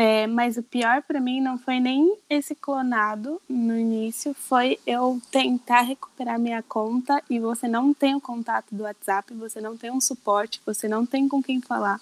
É, 0.00 0.28
mas 0.28 0.56
o 0.56 0.62
pior 0.62 1.02
para 1.02 1.20
mim 1.20 1.40
não 1.40 1.58
foi 1.58 1.80
nem 1.80 2.16
esse 2.30 2.54
clonado 2.54 3.42
no 3.48 3.76
início, 3.76 4.32
foi 4.32 4.78
eu 4.86 5.20
tentar 5.28 5.80
recuperar 5.80 6.38
minha 6.38 6.62
conta 6.62 7.20
e 7.28 7.40
você 7.40 7.66
não 7.66 7.92
tem 7.92 8.14
o 8.14 8.20
contato 8.20 8.72
do 8.72 8.84
WhatsApp, 8.84 9.34
você 9.34 9.60
não 9.60 9.76
tem 9.76 9.90
um 9.90 10.00
suporte, 10.00 10.60
você 10.64 10.86
não 10.86 11.04
tem 11.04 11.28
com 11.28 11.42
quem 11.42 11.60
falar, 11.60 12.00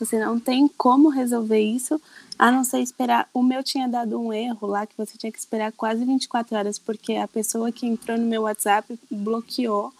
você 0.00 0.18
não 0.18 0.40
tem 0.40 0.66
como 0.66 1.10
resolver 1.10 1.60
isso, 1.60 2.00
a 2.38 2.50
não 2.50 2.64
ser 2.64 2.80
esperar. 2.80 3.28
O 3.34 3.42
meu 3.42 3.62
tinha 3.62 3.86
dado 3.86 4.18
um 4.18 4.32
erro 4.32 4.66
lá 4.66 4.86
que 4.86 4.96
você 4.96 5.18
tinha 5.18 5.30
que 5.30 5.38
esperar 5.38 5.72
quase 5.72 6.06
24 6.06 6.56
horas, 6.56 6.78
porque 6.78 7.16
a 7.16 7.28
pessoa 7.28 7.70
que 7.70 7.86
entrou 7.86 8.16
no 8.16 8.24
meu 8.24 8.44
WhatsApp 8.44 8.98
bloqueou 9.10 9.92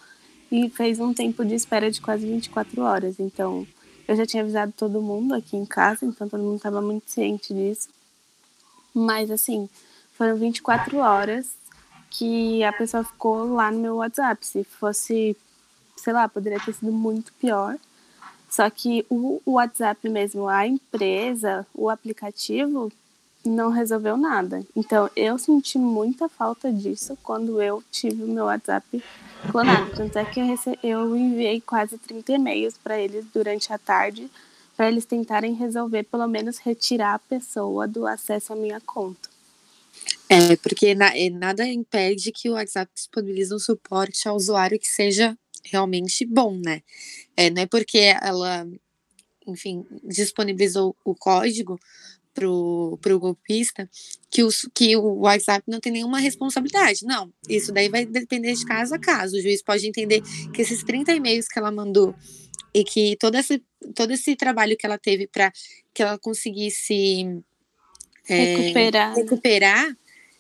e 0.51 0.71
fez 0.71 0.99
um 1.01 1.13
tempo 1.13 1.45
de 1.45 1.55
espera 1.55 1.91
de 1.91 2.01
quase 2.01 2.27
24 2.27 2.81
horas. 2.81 3.21
Então, 3.21 3.67
eu 4.07 4.17
já 4.17 4.25
tinha 4.25 4.43
avisado 4.43 4.73
todo 4.73 5.03
mundo 5.03 5.35
aqui 5.35 5.57
em 5.57 5.67
casa, 5.67 6.07
então 6.07 6.29
todo 6.29 6.43
mundo 6.43 6.57
estava 6.57 6.81
muito 6.81 7.11
ciente 7.11 7.53
disso. 7.53 7.89
Mas, 8.95 9.31
assim, 9.31 9.69
foram 10.15 10.37
24 10.37 10.99
horas 10.99 11.51
que 12.11 12.63
a 12.65 12.73
pessoa 12.73 13.05
ficou 13.05 13.53
lá 13.55 13.71
no 13.71 13.79
meu 13.79 13.97
WhatsApp. 13.97 14.47
Se 14.47 14.65
fosse, 14.65 15.37
sei 15.97 16.13
lá, 16.13 16.29
poderia 16.29 16.61
ter 16.61 16.73
sido 16.73 16.93
muito 16.93 17.33
pior. 17.35 17.77
Só 18.49 18.71
que 18.71 19.05
o 19.11 19.41
WhatsApp 19.45 20.09
mesmo, 20.09 20.49
a 20.49 20.67
empresa, 20.67 21.67
o 21.75 21.91
aplicativo, 21.91 22.91
não 23.49 23.71
resolveu 23.71 24.17
nada. 24.17 24.65
Então, 24.75 25.11
eu 25.17 25.39
senti 25.39 25.79
muita 25.79 26.29
falta 26.29 26.73
disso 26.73 27.17
quando 27.23 27.61
eu 27.61 27.83
tive 27.91 28.23
o 28.23 28.29
meu 28.29 28.45
WhatsApp 28.45 29.03
clonado. 29.51 29.95
Tanto 29.95 30.19
é 30.19 30.25
que 30.25 30.41
eu, 30.41 30.47
rece... 30.47 30.79
eu 30.83 31.17
enviei 31.17 31.61
quase 31.61 31.99
30 31.99 32.33
e-mails 32.33 32.79
para 32.79 32.99
eles 33.01 33.25
durante 33.33 33.73
a 33.73 33.79
tarde, 33.79 34.31
para 34.77 34.89
eles 34.89 35.05
tentarem 35.05 35.55
resolver, 35.55 36.05
pelo 36.05 36.27
menos 36.27 36.59
retirar 36.59 37.15
a 37.15 37.19
pessoa 37.19 37.87
do 37.87 38.07
acesso 38.07 38.53
à 38.53 38.57
minha 38.57 38.81
conta. 38.81 39.29
É, 40.29 40.57
porque 40.57 40.95
na, 40.95 41.13
nada 41.33 41.67
impede 41.67 42.33
que 42.33 42.51
o 42.51 42.55
WhatsApp 42.55 42.91
disponibilize 42.95 43.55
um 43.55 43.59
suporte 43.59 44.29
ao 44.29 44.37
usuário 44.37 44.79
que 44.79 44.89
seja 44.89 45.37
realmente 45.65 46.25
bom, 46.25 46.59
né? 46.65 46.83
É, 47.37 47.51
não 47.51 47.63
é 47.63 47.67
porque 47.67 47.99
ela, 48.21 48.67
enfim, 49.47 49.85
disponibilizou 50.05 50.97
o 51.05 51.15
código 51.15 51.79
pro, 52.37 52.99
pro 53.01 53.19
golpista 53.19 53.89
que, 54.31 54.45
os, 54.45 54.69
que 54.75 54.95
o 54.97 55.21
WhatsApp 55.21 55.65
não 55.67 55.81
tem 55.81 55.91
nenhuma 55.91 56.21
responsabilidade. 56.21 57.07
Não, 57.07 57.33
isso 57.49 57.73
daí 57.73 57.89
vai 57.89 58.05
depender 58.05 58.53
de 58.53 58.65
caso 58.67 58.95
a 58.95 58.99
caso. 58.99 59.37
O 59.37 59.41
juiz 59.41 59.63
pode 59.63 59.89
entender 59.89 60.23
que 60.53 60.61
esses 60.61 60.85
30 60.85 61.15
e-mails 61.15 61.49
que 61.49 61.59
ela 61.59 61.73
mandou 61.73 62.15
e 62.75 62.85
que 62.85 63.17
todo 63.19 63.37
esse, 63.37 63.65
todo 63.95 64.13
esse 64.13 64.37
trabalho 64.37 64.77
que 64.77 64.85
ela 64.85 64.99
teve 64.99 65.27
para 65.27 65.51
que 65.95 66.03
ela 66.03 66.19
conseguisse 66.19 67.43
é, 68.29 68.57
recuperar, 68.57 69.15
recuperar 69.15 69.97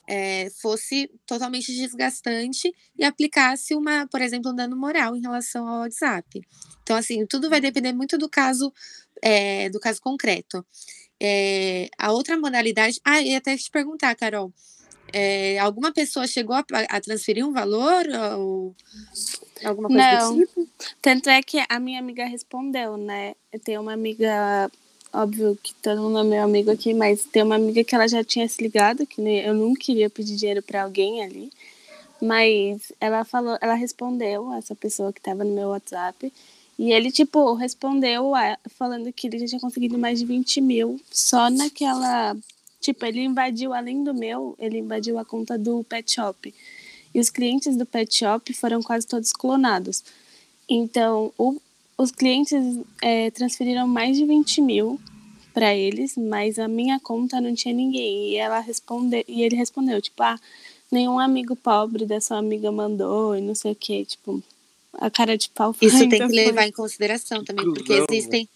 é, 0.06 0.50
fosse 0.60 1.10
totalmente 1.26 1.74
desgastante 1.74 2.70
e 2.98 3.04
aplicasse 3.04 3.74
uma, 3.74 4.06
por 4.06 4.20
exemplo, 4.20 4.52
um 4.52 4.54
dano 4.54 4.76
moral 4.76 5.16
em 5.16 5.22
relação 5.22 5.66
ao 5.66 5.80
WhatsApp. 5.80 6.42
Então, 6.82 6.94
assim, 6.94 7.26
tudo 7.26 7.48
vai 7.48 7.60
depender 7.60 7.94
muito 7.94 8.18
do 8.18 8.28
caso, 8.28 8.70
é, 9.22 9.70
do 9.70 9.80
caso 9.80 10.00
concreto. 10.02 10.64
É, 11.20 11.88
a 11.98 12.12
outra 12.12 12.38
modalidade. 12.38 13.00
Ah, 13.04 13.20
e 13.20 13.34
até 13.34 13.56
te 13.56 13.70
perguntar, 13.70 14.14
Carol. 14.14 14.52
É, 15.12 15.58
alguma 15.58 15.92
pessoa 15.92 16.26
chegou 16.26 16.54
a, 16.56 16.64
a, 16.88 17.00
transferir 17.00 17.46
um 17.46 17.52
valor 17.52 18.04
ou 18.38 18.74
alguma 19.64 19.88
coisa 19.88 20.20
Não. 20.20 20.36
do 20.36 20.46
tipo? 20.46 20.68
Tanto 21.00 21.30
é 21.30 21.42
que 21.42 21.62
a 21.68 21.78
minha 21.78 22.00
amiga 22.00 22.24
respondeu, 22.26 22.96
né? 22.96 23.34
Eu 23.52 23.60
tenho 23.60 23.80
uma 23.80 23.92
amiga, 23.92 24.70
óbvio 25.12 25.56
que 25.62 25.74
todo 25.76 26.02
mundo 26.02 26.18
é 26.18 26.24
meu 26.24 26.42
amigo 26.42 26.70
aqui, 26.70 26.92
mas 26.92 27.24
tem 27.24 27.42
uma 27.42 27.54
amiga 27.54 27.84
que 27.84 27.94
ela 27.94 28.08
já 28.08 28.24
tinha 28.24 28.48
se 28.48 28.60
ligado, 28.60 29.06
que 29.06 29.20
eu 29.20 29.54
não 29.54 29.74
queria 29.74 30.10
pedir 30.10 30.36
dinheiro 30.36 30.62
para 30.62 30.82
alguém 30.82 31.22
ali. 31.22 31.50
Mas 32.20 32.92
ela 33.00 33.24
falou, 33.24 33.56
ela 33.60 33.74
respondeu, 33.74 34.52
essa 34.54 34.74
pessoa 34.74 35.12
que 35.12 35.20
estava 35.20 35.44
no 35.44 35.54
meu 35.54 35.68
WhatsApp, 35.68 36.32
e 36.78 36.92
ele, 36.92 37.10
tipo, 37.10 37.54
respondeu 37.54 38.32
falando 38.76 39.12
que 39.12 39.26
ele 39.26 39.38
já 39.38 39.46
tinha 39.46 39.60
conseguido 39.60 39.98
mais 39.98 40.18
de 40.18 40.26
20 40.26 40.60
mil 40.60 41.00
só 41.10 41.48
naquela. 41.48 42.36
Tipo, 42.80 43.06
ele 43.06 43.24
invadiu, 43.24 43.72
além 43.72 44.04
do 44.04 44.12
meu, 44.12 44.54
ele 44.58 44.78
invadiu 44.78 45.18
a 45.18 45.24
conta 45.24 45.56
do 45.58 45.82
Pet 45.84 46.12
Shop. 46.12 46.54
E 47.14 47.18
os 47.18 47.30
clientes 47.30 47.76
do 47.76 47.86
Pet 47.86 48.14
Shop 48.14 48.52
foram 48.52 48.82
quase 48.82 49.06
todos 49.06 49.32
clonados. 49.32 50.04
Então, 50.68 51.32
o, 51.38 51.56
os 51.96 52.10
clientes 52.10 52.78
é, 53.00 53.30
transferiram 53.30 53.88
mais 53.88 54.16
de 54.16 54.26
20 54.26 54.60
mil 54.60 55.00
para 55.54 55.74
eles, 55.74 56.14
mas 56.16 56.58
a 56.58 56.68
minha 56.68 57.00
conta 57.00 57.40
não 57.40 57.54
tinha 57.54 57.72
ninguém. 57.72 58.32
E 58.32 58.36
ela 58.36 58.60
respondeu, 58.60 59.24
e 59.26 59.42
ele 59.42 59.56
respondeu, 59.56 60.02
tipo, 60.02 60.22
ah, 60.22 60.38
nenhum 60.92 61.18
amigo 61.18 61.56
pobre 61.56 62.04
da 62.04 62.20
sua 62.20 62.36
amiga 62.36 62.70
mandou 62.70 63.34
e 63.34 63.40
não 63.40 63.54
sei 63.54 63.72
o 63.72 63.74
que, 63.76 64.04
tipo, 64.04 64.42
a 64.98 65.10
cara 65.10 65.36
de 65.36 65.50
pau 65.50 65.74
Isso 65.80 65.98
tem 66.08 66.26
que 66.26 66.34
levar 66.34 66.62
foi. 66.62 66.68
em 66.68 66.72
consideração 66.72 67.44
também, 67.44 67.72
porque 67.72 67.92
existem. 67.92 68.48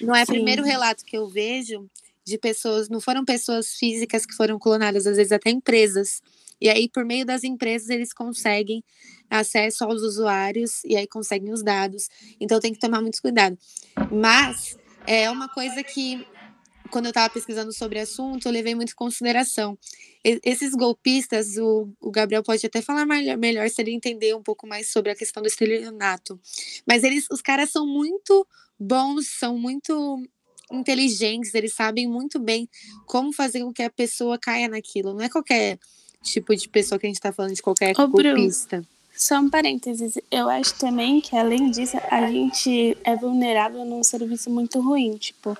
Não 0.00 0.14
é 0.14 0.22
o 0.22 0.26
primeiro 0.26 0.64
relato 0.64 1.04
que 1.04 1.16
eu 1.16 1.28
vejo 1.28 1.88
de 2.24 2.38
pessoas, 2.38 2.88
não 2.88 3.00
foram 3.00 3.24
pessoas 3.24 3.74
físicas 3.74 4.26
que 4.26 4.34
foram 4.34 4.58
clonadas, 4.58 5.06
às 5.06 5.16
vezes 5.16 5.32
até 5.32 5.50
empresas. 5.50 6.20
E 6.60 6.68
aí, 6.68 6.88
por 6.88 7.04
meio 7.04 7.24
das 7.24 7.44
empresas, 7.44 7.88
eles 7.88 8.12
conseguem 8.12 8.82
acesso 9.30 9.84
aos 9.84 10.02
usuários 10.02 10.82
e 10.84 10.96
aí 10.96 11.06
conseguem 11.06 11.52
os 11.52 11.62
dados. 11.62 12.08
Então 12.40 12.60
tem 12.60 12.72
que 12.72 12.80
tomar 12.80 13.00
muito 13.00 13.20
cuidado. 13.20 13.56
Mas 14.10 14.76
é 15.06 15.30
uma 15.30 15.48
coisa 15.48 15.82
que 15.82 16.26
quando 16.90 17.06
eu 17.06 17.10
estava 17.10 17.32
pesquisando 17.32 17.72
sobre 17.72 17.98
o 17.98 18.02
assunto, 18.02 18.46
eu 18.46 18.52
levei 18.52 18.74
muito 18.74 18.92
em 18.92 18.96
consideração. 18.96 19.78
E, 20.24 20.40
esses 20.44 20.72
golpistas, 20.72 21.56
o, 21.56 21.88
o, 22.00 22.10
Gabriel 22.10 22.42
pode 22.42 22.64
até 22.66 22.82
falar 22.82 23.06
melhor, 23.06 23.36
melhor 23.36 23.68
se 23.68 23.80
ele 23.80 23.92
entender 23.92 24.34
um 24.34 24.42
pouco 24.42 24.66
mais 24.66 24.90
sobre 24.90 25.12
a 25.12 25.16
questão 25.16 25.42
do 25.42 25.46
estelionato. 25.46 26.38
Mas 26.86 27.04
eles, 27.04 27.26
os 27.30 27.40
caras 27.40 27.70
são 27.70 27.86
muito 27.86 28.46
bons, 28.78 29.26
são 29.38 29.58
muito 29.58 30.22
inteligentes, 30.70 31.54
eles 31.54 31.72
sabem 31.72 32.06
muito 32.06 32.38
bem 32.38 32.68
como 33.06 33.32
fazer 33.32 33.60
com 33.60 33.72
que 33.72 33.82
a 33.82 33.90
pessoa 33.90 34.38
caia 34.38 34.68
naquilo. 34.68 35.14
Não 35.14 35.22
é 35.22 35.28
qualquer 35.28 35.78
tipo 36.22 36.54
de 36.54 36.68
pessoa 36.68 36.98
que 36.98 37.06
a 37.06 37.08
gente 37.08 37.16
está 37.16 37.32
falando 37.32 37.54
de 37.54 37.62
qualquer 37.62 37.98
Ô, 37.98 38.08
golpista. 38.08 38.78
Bruno, 38.78 38.88
só 39.14 39.40
um 39.40 39.50
parênteses, 39.50 40.16
eu 40.30 40.48
acho 40.48 40.78
também 40.78 41.20
que 41.20 41.36
além 41.36 41.70
disso, 41.70 41.96
a 42.08 42.30
gente 42.30 42.96
é 43.02 43.16
vulnerável 43.16 43.84
num 43.84 44.04
serviço 44.04 44.48
muito 44.48 44.80
ruim, 44.80 45.16
tipo, 45.16 45.56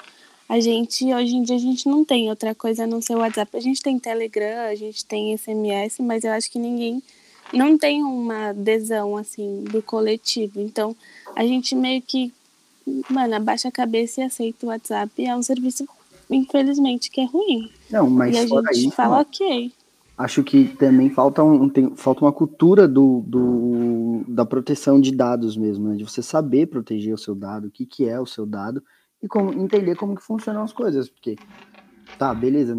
a 0.48 0.60
gente, 0.60 1.04
hoje 1.12 1.36
em 1.36 1.42
dia, 1.42 1.56
a 1.56 1.58
gente 1.58 1.86
não 1.86 2.02
tem 2.02 2.30
outra 2.30 2.54
coisa 2.54 2.84
a 2.84 2.86
não 2.86 3.02
ser 3.02 3.14
o 3.14 3.18
WhatsApp. 3.18 3.54
A 3.54 3.60
gente 3.60 3.82
tem 3.82 3.98
Telegram, 3.98 4.62
a 4.70 4.74
gente 4.74 5.04
tem 5.04 5.36
SMS, 5.36 5.98
mas 6.00 6.24
eu 6.24 6.32
acho 6.32 6.50
que 6.50 6.58
ninguém 6.58 7.02
não 7.52 7.76
tem 7.76 8.02
uma 8.02 8.48
adesão, 8.48 9.18
assim, 9.18 9.62
do 9.64 9.82
coletivo. 9.82 10.58
Então, 10.58 10.96
a 11.36 11.44
gente 11.44 11.74
meio 11.74 12.00
que, 12.00 12.32
mano, 13.10 13.34
abaixa 13.34 13.68
a 13.68 13.72
cabeça 13.72 14.22
e 14.22 14.24
aceita 14.24 14.64
o 14.64 14.70
WhatsApp. 14.70 15.22
É 15.22 15.36
um 15.36 15.42
serviço, 15.42 15.86
infelizmente, 16.30 17.10
que 17.10 17.20
é 17.20 17.26
ruim. 17.26 17.70
Não, 17.90 18.08
mas 18.08 18.34
e 18.34 18.38
a 18.38 18.72
gente 18.72 18.96
fala, 18.96 19.20
ok. 19.20 19.70
Acho 20.16 20.42
que 20.42 20.64
também 20.64 21.10
falta, 21.10 21.44
um, 21.44 21.68
tem, 21.68 21.94
falta 21.94 22.24
uma 22.24 22.32
cultura 22.32 22.88
do, 22.88 23.22
do, 23.26 24.24
da 24.26 24.46
proteção 24.46 24.98
de 24.98 25.12
dados 25.12 25.58
mesmo, 25.58 25.90
né? 25.90 25.96
De 25.96 26.04
você 26.04 26.22
saber 26.22 26.66
proteger 26.68 27.12
o 27.12 27.18
seu 27.18 27.34
dado, 27.34 27.68
o 27.68 27.70
que, 27.70 27.84
que 27.84 28.08
é 28.08 28.18
o 28.18 28.26
seu 28.26 28.46
dado 28.46 28.82
e 29.22 29.28
como, 29.28 29.52
entender 29.52 29.96
como 29.96 30.14
que 30.14 30.22
funcionam 30.22 30.62
as 30.62 30.72
coisas, 30.72 31.08
porque 31.08 31.36
tá, 32.18 32.34
beleza, 32.34 32.74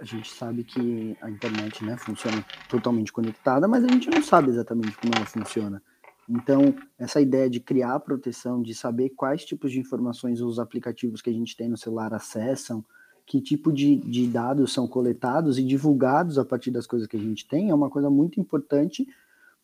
a 0.00 0.04
gente 0.04 0.30
sabe 0.32 0.64
que 0.64 1.16
a 1.20 1.30
internet, 1.30 1.84
né, 1.84 1.96
funciona 1.96 2.44
totalmente 2.68 3.12
conectada, 3.12 3.68
mas 3.68 3.84
a 3.84 3.88
gente 3.88 4.08
não 4.08 4.22
sabe 4.22 4.50
exatamente 4.50 4.96
como 4.96 5.12
ela 5.14 5.26
funciona. 5.26 5.82
Então, 6.28 6.74
essa 6.96 7.20
ideia 7.20 7.50
de 7.50 7.58
criar 7.58 7.98
proteção, 8.00 8.62
de 8.62 8.72
saber 8.72 9.10
quais 9.10 9.44
tipos 9.44 9.72
de 9.72 9.80
informações 9.80 10.40
os 10.40 10.60
aplicativos 10.60 11.20
que 11.20 11.28
a 11.28 11.32
gente 11.32 11.56
tem 11.56 11.68
no 11.68 11.76
celular 11.76 12.14
acessam, 12.14 12.84
que 13.26 13.40
tipo 13.40 13.72
de, 13.72 13.96
de 13.96 14.26
dados 14.28 14.72
são 14.72 14.86
coletados 14.86 15.58
e 15.58 15.62
divulgados 15.62 16.38
a 16.38 16.44
partir 16.44 16.70
das 16.70 16.86
coisas 16.86 17.08
que 17.08 17.16
a 17.16 17.20
gente 17.20 17.46
tem, 17.48 17.70
é 17.70 17.74
uma 17.74 17.90
coisa 17.90 18.08
muito 18.08 18.40
importante 18.40 19.06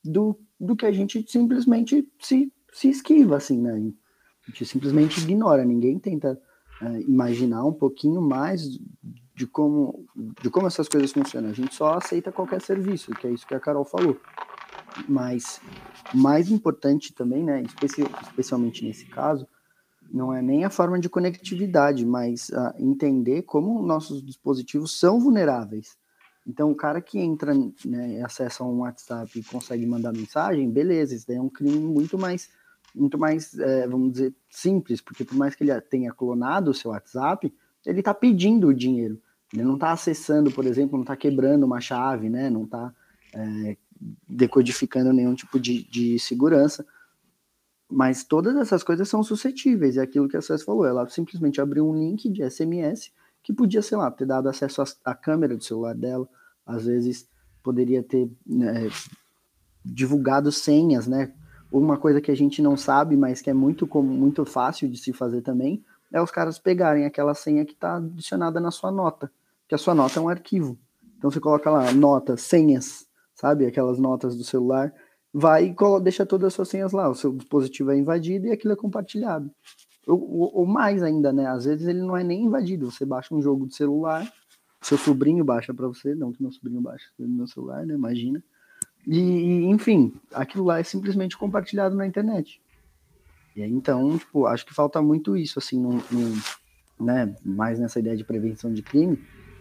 do, 0.05 0.39
do 0.59 0.77
que 0.77 0.87
a 0.87 0.93
gente 0.93 1.25
simplesmente 1.29 2.09
se, 2.21 2.53
se 2.73 2.89
esquiva, 2.89 3.37
assim, 3.37 3.61
né? 3.61 3.93
A 4.47 4.51
gente 4.51 4.65
simplesmente 4.65 5.21
ignora, 5.21 5.65
ninguém 5.65 5.99
tenta 5.99 6.41
é, 6.81 7.01
imaginar 7.01 7.65
um 7.65 7.73
pouquinho 7.73 8.21
mais 8.21 8.79
de 9.35 9.47
como, 9.47 10.07
de 10.43 10.49
como 10.49 10.67
essas 10.67 10.89
coisas 10.89 11.13
funcionam. 11.13 11.51
A 11.51 11.53
gente 11.53 11.75
só 11.75 11.95
aceita 11.95 12.33
qualquer 12.33 12.61
serviço, 12.61 13.13
que 13.13 13.27
é 13.27 13.31
isso 13.31 13.47
que 13.47 13.55
a 13.55 13.61
Carol 13.61 13.85
falou. 13.85 14.19
Mas 15.09 15.61
mais 16.15 16.51
importante 16.51 17.13
também, 17.13 17.45
né, 17.45 17.63
especi 17.63 18.03
especialmente 18.23 18.85
nesse 18.85 19.05
caso, 19.07 19.47
não 20.11 20.33
é 20.33 20.41
nem 20.41 20.65
a 20.65 20.71
forma 20.71 20.99
de 20.99 21.09
conectividade, 21.09 22.07
mas 22.07 22.49
uh, 22.51 22.73
entender 22.79 23.43
como 23.43 23.83
nossos 23.83 24.25
dispositivos 24.25 24.99
são 24.99 25.21
vulneráveis. 25.21 25.97
Então, 26.47 26.71
o 26.71 26.77
cara 26.77 27.01
que 27.01 27.19
entra, 27.19 27.53
né, 27.85 28.23
acessa 28.23 28.63
um 28.63 28.81
WhatsApp 28.81 29.39
e 29.39 29.43
consegue 29.43 29.85
mandar 29.85 30.13
mensagem, 30.13 30.71
beleza, 30.71 31.15
isso 31.15 31.27
daí 31.27 31.37
é 31.37 31.43
um 31.43 31.49
crime 31.49 31.79
muito 31.79 32.17
mais, 32.17 32.49
muito 32.97 33.19
mais, 33.19 33.57
é, 33.59 33.87
vamos 33.87 34.13
dizer, 34.13 34.35
simples, 34.51 35.01
porque 35.01 35.25
por 35.25 35.37
mais 35.37 35.55
que 35.55 35.63
ele 35.63 35.81
tenha 35.83 36.13
clonado 36.13 36.71
o 36.71 36.75
seu 36.75 36.91
WhatsApp, 36.91 37.53
ele 37.85 38.01
está 38.01 38.15
pedindo 38.15 38.69
o 38.69 38.75
dinheiro. 38.75 39.21
Ele 39.53 39.63
não 39.63 39.75
está 39.75 39.93
acessando, 39.93 40.51
por 40.51 40.65
exemplo, 40.65 40.97
não 40.97 41.03
está 41.03 41.17
quebrando 41.17 41.65
uma 41.65 41.81
chave, 41.81 42.29
né? 42.29 42.51
Não 42.51 42.65
está 42.65 42.93
é, 43.35 43.77
decodificando 44.29 45.13
nenhum 45.13 45.35
tipo 45.35 45.61
de, 45.61 45.85
de 45.85 46.19
segurança. 46.19 46.85
Mas 47.89 48.25
todas 48.25 48.57
essas 48.57 48.83
coisas 48.83 49.09
são 49.09 49.23
suscetíveis, 49.23 49.97
é 49.97 50.03
aquilo 50.03 50.29
que 50.29 50.37
a 50.37 50.43
César 50.43 50.65
falou. 50.65 50.85
Ela 50.85 51.09
simplesmente 51.09 51.61
abriu 51.61 51.89
um 51.89 51.95
link 51.95 52.29
de 52.29 52.49
SMS 52.49 53.13
que 53.43 53.53
podia, 53.53 53.81
sei 53.81 53.97
lá, 53.97 54.11
ter 54.11 54.27
dado 54.27 54.49
acesso 54.49 54.83
à 55.05 55.15
câmera 55.15 55.57
do 55.57 55.63
celular 55.63 55.95
dela, 55.95 56.29
às 56.67 56.87
vezes 56.87 57.29
poderia 57.63 58.03
ter 58.03 58.29
né, 58.45 58.89
divulgado 59.85 60.51
senhas, 60.51 61.07
né? 61.07 61.33
Uma 61.79 61.99
coisa 61.99 62.23
que 62.23 62.31
a 62.31 62.35
gente 62.35 62.63
não 62.63 62.75
sabe, 62.75 63.19
mas 63.19 63.43
que 63.43 63.51
é 63.51 63.53
muito, 63.53 63.87
muito 64.03 64.47
fácil 64.47 64.89
de 64.89 64.97
se 64.97 65.13
fazer 65.13 65.43
também, 65.43 65.85
é 66.11 66.23
os 66.23 66.31
caras 66.31 66.59
pegarem 66.59 67.05
aquela 67.05 67.35
senha 67.35 67.67
que 67.67 67.73
está 67.73 67.97
adicionada 67.97 68.59
na 68.59 68.71
sua 68.71 68.91
nota, 68.91 69.31
que 69.69 69.75
a 69.75 69.79
sua 69.79 69.95
nota 69.95 70.19
é 70.19 70.23
um 70.23 70.29
arquivo. 70.29 70.79
Então 71.19 71.31
você 71.31 71.39
coloca 71.39 71.71
lá 71.71 71.93
nota, 71.93 72.35
senhas, 72.35 73.07
sabe? 73.35 73.67
Aquelas 73.67 73.99
notas 73.99 74.35
do 74.37 74.43
celular, 74.43 74.91
vai 75.31 75.67
e 75.67 76.01
deixa 76.03 76.25
todas 76.25 76.47
as 76.47 76.55
suas 76.55 76.69
senhas 76.71 76.93
lá. 76.93 77.11
O 77.11 77.15
seu 77.15 77.31
dispositivo 77.35 77.91
é 77.91 77.99
invadido 77.99 78.47
e 78.47 78.53
aquilo 78.53 78.73
é 78.73 78.77
compartilhado. 78.77 79.51
Ou, 80.07 80.55
ou, 80.55 80.65
mais 80.65 81.03
ainda, 81.03 81.31
né? 81.31 81.47
Às 81.47 81.67
vezes 81.67 81.87
ele 81.87 82.01
não 82.01 82.17
é 82.17 82.25
nem 82.25 82.45
invadido. 82.45 82.91
Você 82.91 83.05
baixa 83.05 83.35
um 83.35 83.43
jogo 83.43 83.67
de 83.67 83.75
celular, 83.75 84.27
seu 84.81 84.97
sobrinho 84.97 85.45
baixa 85.45 85.75
para 85.75 85.87
você, 85.87 86.15
não 86.15 86.33
que 86.33 86.41
meu 86.41 86.53
sobrinho 86.53 86.81
baixa 86.81 87.07
no 87.19 87.29
meu 87.29 87.47
celular, 87.47 87.85
né? 87.85 87.93
Imagina. 87.93 88.43
E, 89.07 89.65
enfim, 89.67 90.15
aquilo 90.33 90.65
lá 90.65 90.81
é 90.81 90.83
simplesmente 90.83 91.37
compartilhado 91.37 91.95
na 91.95 92.07
internet. 92.07 92.61
E 93.55 93.63
aí, 93.63 93.71
então, 93.71 94.19
tipo, 94.19 94.47
acho 94.47 94.67
que 94.67 94.75
falta 94.75 95.01
muito 95.01 95.37
isso, 95.37 95.59
assim, 95.59 95.81
no, 95.81 96.03
no, 96.11 96.43
né, 96.99 97.35
mais 97.45 97.79
nessa 97.79 98.01
ideia 98.01 98.17
de 98.17 98.25
prevenção 98.25 98.73
de 98.73 98.83
crime, 98.83 99.19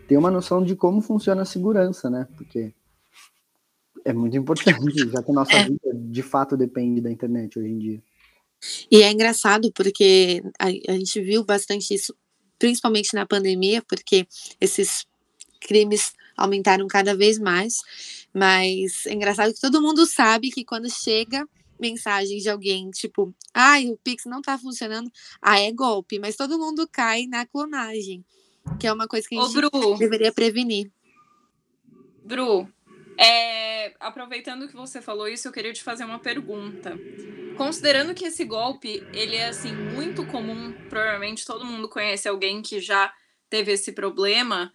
ter 0.07 0.17
uma 0.17 0.31
noção 0.31 0.63
de 0.63 0.75
como 0.75 1.01
funciona 1.01 1.43
a 1.43 1.45
segurança, 1.45 2.09
né? 2.09 2.27
Porque 2.35 2.73
é 4.03 4.13
muito 4.13 4.35
importante, 4.35 4.75
já 5.11 5.23
que 5.23 5.31
a 5.31 5.33
nossa 5.33 5.53
é. 5.53 5.63
vida 5.63 5.93
de 5.93 6.21
fato 6.21 6.57
depende 6.57 7.01
da 7.01 7.11
internet 7.11 7.57
hoje 7.57 7.69
em 7.69 7.77
dia. 7.77 8.03
E 8.89 9.03
é 9.03 9.11
engraçado 9.11 9.71
porque 9.73 10.43
a, 10.59 10.67
a 10.67 10.93
gente 10.93 11.21
viu 11.21 11.43
bastante 11.43 11.93
isso, 11.93 12.15
principalmente 12.57 13.13
na 13.13 13.25
pandemia, 13.25 13.81
porque 13.87 14.27
esses 14.59 15.05
crimes 15.59 16.13
aumentaram 16.37 16.87
cada 16.87 17.15
vez 17.15 17.39
mais. 17.39 17.77
Mas 18.35 19.05
é 19.05 19.13
engraçado 19.13 19.53
que 19.53 19.61
todo 19.61 19.81
mundo 19.81 20.05
sabe 20.05 20.51
que 20.51 20.65
quando 20.65 20.89
chega 20.89 21.47
mensagem 21.79 22.37
de 22.39 22.49
alguém, 22.49 22.89
tipo, 22.91 23.33
ai, 23.53 23.87
ah, 23.87 23.91
o 23.91 23.97
Pix 23.97 24.25
não 24.25 24.41
tá 24.41 24.57
funcionando, 24.57 25.09
ah, 25.41 25.57
é 25.57 25.71
golpe, 25.71 26.19
mas 26.19 26.35
todo 26.35 26.59
mundo 26.59 26.85
cai 26.91 27.27
na 27.27 27.45
clonagem, 27.45 28.25
que 28.77 28.87
é 28.87 28.91
uma 28.91 29.07
coisa 29.07 29.25
que 29.25 29.37
a 29.37 29.41
gente 29.41 29.65
Ô, 29.73 29.95
deveria 29.95 30.33
prevenir. 30.33 30.91
Bru, 32.25 32.67
é, 33.17 33.93
aproveitando 34.01 34.67
que 34.67 34.75
você 34.75 35.01
falou 35.01 35.29
isso, 35.29 35.47
eu 35.47 35.51
queria 35.53 35.71
te 35.71 35.83
fazer 35.83 36.03
uma 36.03 36.19
pergunta. 36.19 36.99
Considerando 37.55 38.13
que 38.13 38.25
esse 38.25 38.43
golpe, 38.43 39.01
ele 39.13 39.37
é 39.37 39.47
assim 39.47 39.73
muito 39.73 40.25
comum, 40.27 40.73
provavelmente 40.89 41.45
todo 41.45 41.65
mundo 41.65 41.87
conhece 41.87 42.27
alguém 42.27 42.61
que 42.61 42.81
já 42.81 43.13
teve 43.49 43.71
esse 43.71 43.93
problema, 43.93 44.73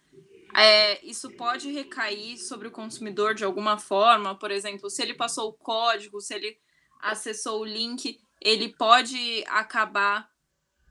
é, 0.55 1.05
isso 1.05 1.31
pode 1.31 1.71
recair 1.71 2.37
sobre 2.37 2.67
o 2.67 2.71
consumidor 2.71 3.33
de 3.33 3.43
alguma 3.43 3.77
forma, 3.77 4.37
por 4.37 4.51
exemplo, 4.51 4.89
se 4.89 5.01
ele 5.01 5.13
passou 5.13 5.49
o 5.49 5.53
código, 5.53 6.19
se 6.19 6.33
ele 6.33 6.57
acessou 6.99 7.61
o 7.61 7.65
link, 7.65 8.19
ele 8.39 8.69
pode 8.75 9.43
acabar 9.47 10.29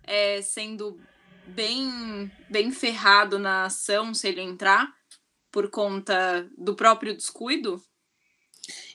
é, 0.02 0.40
sendo 0.42 1.00
bem, 1.46 2.30
bem 2.48 2.70
ferrado 2.72 3.38
na 3.38 3.64
ação 3.64 4.14
se 4.14 4.28
ele 4.28 4.40
entrar 4.40 4.92
por 5.50 5.68
conta 5.68 6.48
do 6.56 6.74
próprio 6.74 7.16
descuido? 7.16 7.82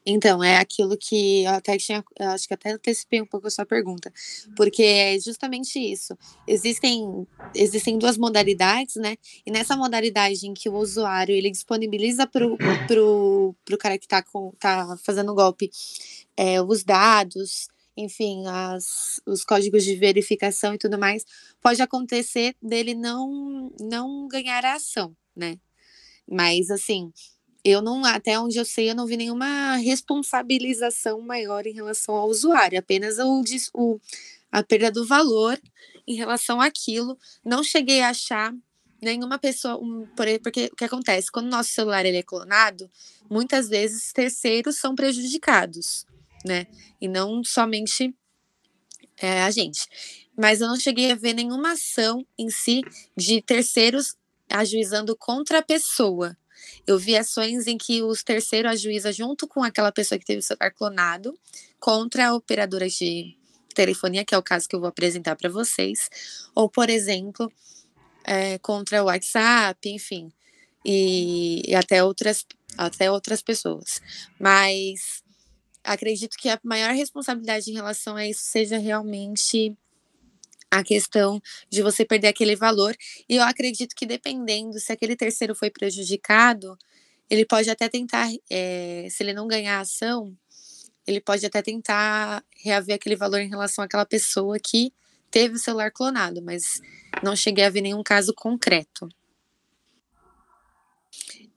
Então, 0.05 0.43
é 0.43 0.57
aquilo 0.57 0.95
que 0.95 1.43
eu 1.43 1.51
até 1.51 1.77
tinha, 1.77 2.03
eu 2.19 2.29
acho 2.29 2.47
que 2.47 2.53
até 2.53 2.71
antecipei 2.71 3.21
um 3.21 3.25
pouco 3.25 3.47
a 3.47 3.49
sua 3.49 3.65
pergunta, 3.65 4.13
porque 4.55 4.83
é 4.83 5.19
justamente 5.19 5.79
isso. 5.79 6.15
Existem, 6.47 7.25
existem 7.55 7.97
duas 7.97 8.15
modalidades, 8.15 8.97
né? 8.97 9.17
E 9.45 9.49
nessa 9.49 9.75
modalidade 9.75 10.45
em 10.45 10.53
que 10.53 10.69
o 10.69 10.75
usuário 10.75 11.33
ele 11.35 11.49
disponibiliza 11.49 12.27
para 12.27 12.45
o 12.45 12.55
pro, 12.87 13.55
pro 13.65 13.77
cara 13.77 13.97
que 13.97 14.05
está 14.05 14.23
tá 14.59 14.95
fazendo 15.03 15.31
o 15.31 15.35
golpe 15.35 15.71
é, 16.37 16.61
os 16.61 16.83
dados, 16.83 17.67
enfim, 17.97 18.45
as, 18.47 19.21
os 19.25 19.43
códigos 19.43 19.83
de 19.83 19.95
verificação 19.95 20.73
e 20.73 20.77
tudo 20.77 20.99
mais, 20.99 21.25
pode 21.61 21.81
acontecer 21.81 22.55
dele 22.61 22.93
não, 22.93 23.71
não 23.79 24.27
ganhar 24.27 24.63
a 24.65 24.75
ação, 24.75 25.15
né? 25.35 25.57
Mas, 26.29 26.69
assim, 26.69 27.11
eu 27.65 27.81
não, 27.81 28.05
até 28.05 28.39
onde 28.39 28.57
eu 28.57 28.63
sei, 28.63 28.91
eu 28.91 28.95
não 28.95 29.07
vi 29.07 29.17
nenhuma 29.17 29.75
responsabilização 29.77 31.19
maior 31.19 31.65
em 31.65 31.73
relação 31.73 32.15
ao 32.15 32.29
usuário, 32.29 32.79
apenas 32.79 33.17
o, 33.17 33.43
o, 33.73 33.99
a 34.51 34.63
perda 34.63 34.91
do 34.91 35.05
valor 35.05 35.59
em 36.07 36.15
relação 36.15 36.61
àquilo. 36.61 37.17
Não 37.43 37.63
cheguei 37.63 38.01
a 38.01 38.09
achar 38.09 38.53
nenhuma 39.01 39.39
pessoa, 39.39 39.77
um, 39.77 40.07
porque 40.15 40.69
o 40.71 40.75
que 40.75 40.85
acontece? 40.85 41.31
Quando 41.31 41.47
o 41.47 41.49
nosso 41.49 41.71
celular 41.71 42.05
ele 42.05 42.17
é 42.17 42.23
clonado, 42.23 42.89
muitas 43.29 43.67
vezes 43.67 44.13
terceiros 44.13 44.77
são 44.77 44.95
prejudicados 44.95 46.05
né? 46.45 46.67
E 47.01 47.07
não 47.07 47.43
somente 47.43 48.15
é, 49.17 49.41
a 49.41 49.51
gente. 49.51 49.87
Mas 50.37 50.61
eu 50.61 50.67
não 50.67 50.79
cheguei 50.79 51.11
a 51.11 51.15
ver 51.15 51.33
nenhuma 51.33 51.71
ação 51.71 52.25
em 52.37 52.49
si 52.49 52.81
de 53.17 53.41
terceiros 53.41 54.15
ajuizando 54.49 55.15
contra 55.17 55.59
a 55.59 55.63
pessoa. 55.63 56.37
Eu 56.85 56.97
vi 56.97 57.15
ações 57.15 57.67
em 57.67 57.77
que 57.77 58.01
os 58.03 58.23
terceiros 58.23 58.71
ajuizam 58.71 59.11
junto 59.11 59.47
com 59.47 59.63
aquela 59.63 59.91
pessoa 59.91 60.19
que 60.19 60.25
teve 60.25 60.39
o 60.39 60.43
celular 60.43 60.71
clonado 60.71 61.37
contra 61.79 62.27
a 62.27 62.33
operadora 62.33 62.87
de 62.87 63.37
telefonia, 63.73 64.25
que 64.25 64.33
é 64.33 64.37
o 64.37 64.43
caso 64.43 64.67
que 64.67 64.75
eu 64.75 64.79
vou 64.79 64.89
apresentar 64.89 65.35
para 65.35 65.49
vocês, 65.49 66.09
ou, 66.55 66.69
por 66.69 66.89
exemplo, 66.89 67.51
é, 68.23 68.57
contra 68.59 69.03
o 69.03 69.07
WhatsApp, 69.07 69.89
enfim, 69.89 70.31
e, 70.83 71.61
e 71.69 71.75
até 71.75 72.03
outras 72.03 72.45
até 72.77 73.09
outras 73.09 73.41
pessoas. 73.41 74.01
Mas 74.39 75.23
acredito 75.83 76.37
que 76.37 76.49
a 76.49 76.59
maior 76.63 76.93
responsabilidade 76.93 77.69
em 77.69 77.73
relação 77.73 78.15
a 78.15 78.27
isso 78.27 78.41
seja 78.43 78.77
realmente 78.77 79.75
a 80.79 80.83
questão 80.83 81.41
de 81.69 81.81
você 81.81 82.05
perder 82.05 82.27
aquele 82.27 82.55
valor. 82.55 82.95
E 83.27 83.35
eu 83.35 83.43
acredito 83.43 83.95
que 83.95 84.05
dependendo 84.05 84.79
se 84.79 84.91
aquele 84.91 85.15
terceiro 85.15 85.55
foi 85.55 85.69
prejudicado, 85.69 86.77
ele 87.29 87.45
pode 87.45 87.69
até 87.69 87.89
tentar, 87.89 88.29
é, 88.49 89.07
se 89.09 89.23
ele 89.23 89.33
não 89.33 89.47
ganhar 89.47 89.77
a 89.77 89.81
ação, 89.81 90.35
ele 91.07 91.21
pode 91.21 91.45
até 91.45 91.61
tentar 91.61 92.43
reaver 92.63 92.95
aquele 92.95 93.15
valor 93.15 93.39
em 93.39 93.49
relação 93.49 93.83
àquela 93.83 94.05
pessoa 94.05 94.57
que 94.59 94.91
teve 95.29 95.55
o 95.55 95.59
celular 95.59 95.91
clonado, 95.91 96.41
mas 96.41 96.81
não 97.23 97.35
cheguei 97.35 97.65
a 97.65 97.69
ver 97.69 97.81
nenhum 97.81 98.03
caso 98.03 98.33
concreto. 98.33 99.07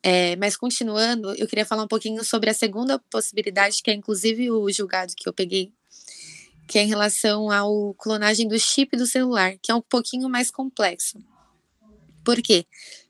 É, 0.02 0.36
mas 0.36 0.56
continuando, 0.56 1.34
eu 1.34 1.46
queria 1.46 1.66
falar 1.66 1.82
um 1.82 1.88
pouquinho 1.88 2.24
sobre 2.24 2.48
a 2.50 2.54
segunda 2.54 2.98
possibilidade, 3.10 3.82
que 3.82 3.90
é 3.90 3.94
inclusive 3.94 4.50
o 4.50 4.70
julgado 4.70 5.12
que 5.16 5.28
eu 5.28 5.32
peguei, 5.32 5.72
que 6.68 6.78
é 6.78 6.82
em 6.82 6.86
relação 6.86 7.50
ao 7.50 7.94
clonagem 7.94 8.46
do 8.46 8.58
chip 8.58 8.94
do 8.96 9.06
celular, 9.06 9.56
que 9.62 9.72
é 9.72 9.74
um 9.74 9.80
pouquinho 9.80 10.28
mais 10.28 10.50
complexo. 10.50 11.18
Por 12.22 12.42
quê? 12.42 12.66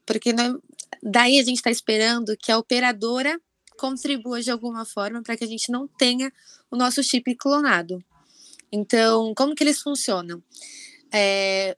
Porque 0.07 0.33
nós, 0.33 0.55
daí 1.03 1.41
a 1.41 1.45
gente 1.45 1.57
está 1.57 1.71
esperando 1.71 2.37
que 2.37 2.53
a 2.53 2.59
operadora 2.59 3.39
contribua 3.77 4.41
de 4.41 4.51
alguma 4.51 4.85
forma 4.85 5.23
para 5.23 5.37
que 5.37 5.45
a 5.45 5.47
gente 5.47 5.73
não 5.73 5.89
tenha 5.89 6.33
o 6.71 6.77
nosso 6.77 7.03
chip 7.03 7.35
clonado. 7.35 8.03
Então, 8.71 9.35
como 9.35 9.55
que 9.55 9.65
eles 9.65 9.81
funcionam? 9.81 10.43
É, 11.13 11.77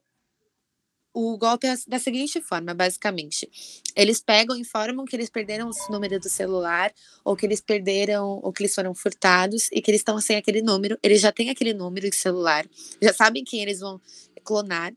o 1.13 1.37
golpe 1.37 1.67
é 1.67 1.75
da 1.87 1.99
seguinte 1.99 2.41
forma, 2.41 2.73
basicamente. 2.73 3.49
Eles 3.95 4.21
pegam, 4.21 4.55
informam 4.55 5.05
que 5.05 5.15
eles 5.15 5.29
perderam 5.29 5.69
o 5.69 5.91
número 5.91 6.19
do 6.19 6.29
celular, 6.29 6.93
ou 7.23 7.35
que 7.35 7.45
eles 7.45 7.59
perderam, 7.59 8.39
ou 8.41 8.53
que 8.53 8.63
eles 8.63 8.73
foram 8.73 8.93
furtados, 8.93 9.67
e 9.71 9.81
que 9.81 9.91
eles 9.91 10.01
estão 10.01 10.19
sem 10.21 10.37
aquele 10.37 10.61
número. 10.61 10.97
Eles 11.03 11.21
já 11.21 11.31
têm 11.31 11.49
aquele 11.49 11.73
número 11.73 12.09
de 12.09 12.15
celular, 12.15 12.65
já 13.01 13.13
sabem 13.13 13.43
quem 13.43 13.61
eles 13.61 13.79
vão 13.79 13.99
clonar. 14.43 14.93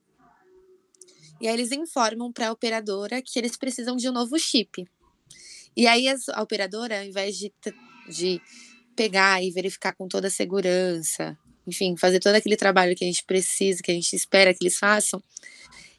E 1.40 1.48
aí 1.48 1.54
eles 1.54 1.72
informam 1.72 2.32
para 2.32 2.48
a 2.48 2.52
operadora 2.52 3.20
que 3.20 3.38
eles 3.38 3.56
precisam 3.56 3.96
de 3.96 4.08
um 4.08 4.12
novo 4.12 4.38
chip. 4.38 4.86
E 5.76 5.86
aí 5.88 6.06
a 6.08 6.42
operadora, 6.42 7.00
ao 7.00 7.04
invés 7.04 7.36
de, 7.36 7.52
de 8.08 8.40
pegar 8.94 9.42
e 9.42 9.50
verificar 9.50 9.92
com 9.94 10.06
toda 10.06 10.28
a 10.28 10.30
segurança, 10.30 11.36
enfim, 11.66 11.96
fazer 11.96 12.20
todo 12.20 12.36
aquele 12.36 12.56
trabalho 12.56 12.94
que 12.94 13.04
a 13.04 13.06
gente 13.06 13.24
precisa, 13.24 13.82
que 13.82 13.90
a 13.90 13.94
gente 13.94 14.14
espera 14.14 14.54
que 14.54 14.62
eles 14.62 14.78
façam, 14.78 15.20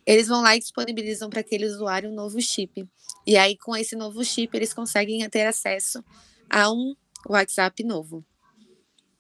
eles 0.06 0.28
vão 0.28 0.42
lá 0.42 0.56
e 0.56 0.60
disponibilizam 0.60 1.30
para 1.30 1.40
aquele 1.40 1.66
usuário 1.66 2.10
um 2.10 2.14
novo 2.14 2.42
chip. 2.42 2.88
E 3.26 3.38
aí, 3.38 3.58
com 3.58 3.76
esse 3.76 3.96
novo 3.96 4.24
chip, 4.24 4.56
eles 4.56 4.74
conseguem 4.74 5.28
ter 5.30 5.46
acesso 5.46 6.04
a 6.50 6.72
um 6.72 6.96
WhatsApp 7.28 7.84
novo. 7.84 8.24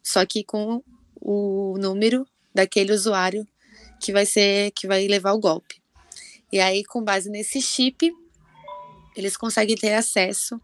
Só 0.04 0.26
que 0.26 0.43
com 0.43 0.84
o 1.19 1.78
número 1.80 2.28
daquele 2.54 2.93
usuário 2.93 3.48
que 4.00 4.12
vai 4.12 4.26
ser 4.26 4.71
que 4.71 4.88
vai 4.88 5.08
levar 5.08 5.34
o 5.34 5.39
golpe. 5.39 5.82
E 6.52 6.60
aí, 6.60 6.84
com 6.86 7.04
base 7.04 7.30
nesse 7.30 7.62
chip, 7.62 8.12
eles 9.15 9.36
conseguem 9.36 9.76
ter 9.76 9.93
acesso 9.93 10.62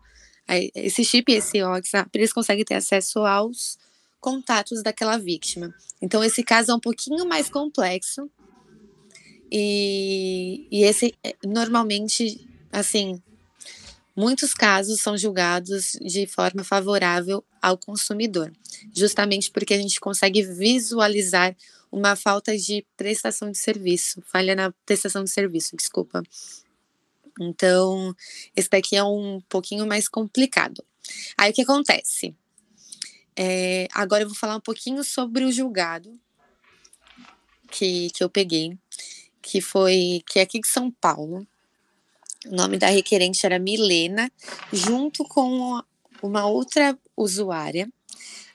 a 0.47 0.57
esse 0.75 1.03
chip, 1.03 1.31
esse 1.31 1.63
WhatsApp, 1.63 2.09
eles 2.13 2.33
conseguem 2.33 2.65
ter 2.65 2.75
acesso 2.75 3.19
aos 3.19 3.77
contatos 4.19 4.83
daquela 4.83 5.17
vítima. 5.17 5.73
Então, 6.01 6.23
esse 6.23 6.43
caso 6.43 6.71
é 6.71 6.75
um 6.75 6.79
pouquinho 6.79 7.25
mais 7.25 7.49
complexo. 7.49 8.29
E, 9.51 10.67
e 10.71 10.83
esse, 10.83 11.13
normalmente, 11.43 12.47
assim, 12.71 13.21
muitos 14.15 14.53
casos 14.53 15.01
são 15.01 15.17
julgados 15.17 15.97
de 16.01 16.25
forma 16.25 16.63
favorável 16.63 17.43
ao 17.61 17.77
consumidor, 17.77 18.51
justamente 18.95 19.51
porque 19.51 19.73
a 19.73 19.77
gente 19.77 19.99
consegue 19.99 20.41
visualizar 20.43 21.55
uma 21.91 22.15
falta 22.15 22.57
de 22.57 22.85
prestação 22.95 23.51
de 23.51 23.57
serviço, 23.57 24.21
falha 24.25 24.55
na 24.55 24.71
prestação 24.85 25.23
de 25.23 25.29
serviço, 25.29 25.75
desculpa. 25.75 26.23
Então, 27.39 28.15
esse 28.55 28.69
daqui 28.69 28.95
é 28.95 29.03
um 29.03 29.41
pouquinho 29.49 29.85
mais 29.85 30.07
complicado. 30.07 30.83
Aí 31.37 31.51
o 31.51 31.53
que 31.53 31.63
acontece? 31.63 32.33
É, 33.35 33.87
agora 33.93 34.23
eu 34.23 34.27
vou 34.27 34.37
falar 34.37 34.55
um 34.55 34.61
pouquinho 34.61 35.03
sobre 35.03 35.43
o 35.43 35.51
julgado 35.51 36.17
que, 37.71 38.09
que 38.11 38.23
eu 38.23 38.29
peguei, 38.29 38.77
que 39.41 39.61
foi 39.61 40.21
que 40.27 40.39
é 40.39 40.43
aqui 40.43 40.59
de 40.59 40.67
São 40.67 40.91
Paulo. 40.91 41.47
O 42.45 42.55
nome 42.55 42.77
da 42.77 42.87
requerente 42.87 43.45
era 43.45 43.59
Milena, 43.59 44.31
junto 44.71 45.23
com 45.25 45.81
uma 46.21 46.45
outra 46.45 46.97
usuária. 47.15 47.91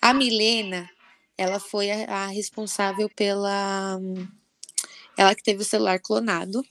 A 0.01 0.13
Milena, 0.13 0.89
ela 1.37 1.61
foi 1.61 1.91
a, 1.91 2.25
a 2.25 2.27
responsável 2.27 3.09
pela. 3.11 4.01
Ela 5.17 5.35
que 5.35 5.43
teve 5.43 5.63
o 5.63 5.65
celular 5.65 5.99
clonado. 6.01 6.65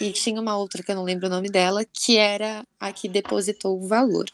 E 0.00 0.10
tinha 0.10 0.40
uma 0.40 0.56
outra 0.56 0.82
que 0.82 0.90
eu 0.90 0.96
não 0.96 1.04
lembro 1.04 1.26
o 1.26 1.30
nome 1.30 1.48
dela, 1.48 1.84
que 1.84 2.16
era 2.16 2.66
a 2.80 2.92
que 2.92 3.08
depositou 3.08 3.80
o 3.80 3.86
valor. 3.86 4.24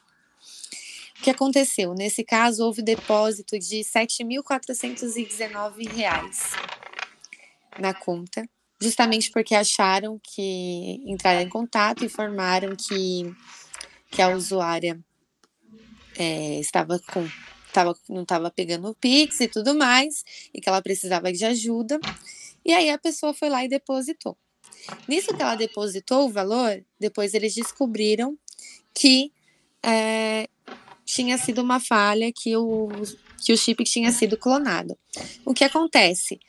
O 1.18 1.22
que 1.22 1.30
aconteceu? 1.30 1.94
Nesse 1.94 2.22
caso, 2.22 2.64
houve 2.64 2.80
depósito 2.80 3.58
de 3.58 3.78
R$ 3.78 3.82
7.419 3.82 6.78
na 7.78 7.92
conta, 7.92 8.48
justamente 8.80 9.30
porque 9.30 9.54
acharam 9.54 10.20
que 10.22 11.02
entraram 11.06 11.40
em 11.40 11.48
contato, 11.48 12.04
informaram 12.04 12.76
que, 12.76 13.34
que 14.10 14.22
a 14.22 14.28
usuária 14.28 14.98
é, 16.16 16.58
estava 16.60 16.98
com 17.12 17.28
tava, 17.72 17.96
não 18.08 18.22
estava 18.22 18.50
pegando 18.50 18.88
o 18.88 18.94
Pix 18.94 19.40
e 19.40 19.48
tudo 19.48 19.74
mais, 19.74 20.24
e 20.52 20.60
que 20.60 20.68
ela 20.68 20.82
precisava 20.82 21.32
de 21.32 21.44
ajuda. 21.44 22.00
E 22.64 22.72
aí 22.72 22.90
a 22.90 22.98
pessoa 22.98 23.34
foi 23.34 23.48
lá 23.48 23.64
e 23.64 23.68
depositou. 23.68 24.36
Nisso 25.06 25.34
que 25.34 25.42
ela 25.42 25.54
depositou 25.54 26.26
o 26.26 26.30
valor, 26.30 26.82
depois 26.98 27.34
eles 27.34 27.54
descobriram 27.54 28.36
que 28.94 29.32
é, 29.82 30.48
tinha 31.04 31.38
sido 31.38 31.62
uma 31.62 31.78
falha, 31.78 32.32
que 32.32 32.56
o, 32.56 32.88
que 33.44 33.52
o 33.52 33.56
chip 33.56 33.82
tinha 33.84 34.10
sido 34.12 34.36
clonado. 34.36 34.98
O 35.44 35.54
que 35.54 35.64
acontece? 35.64 36.40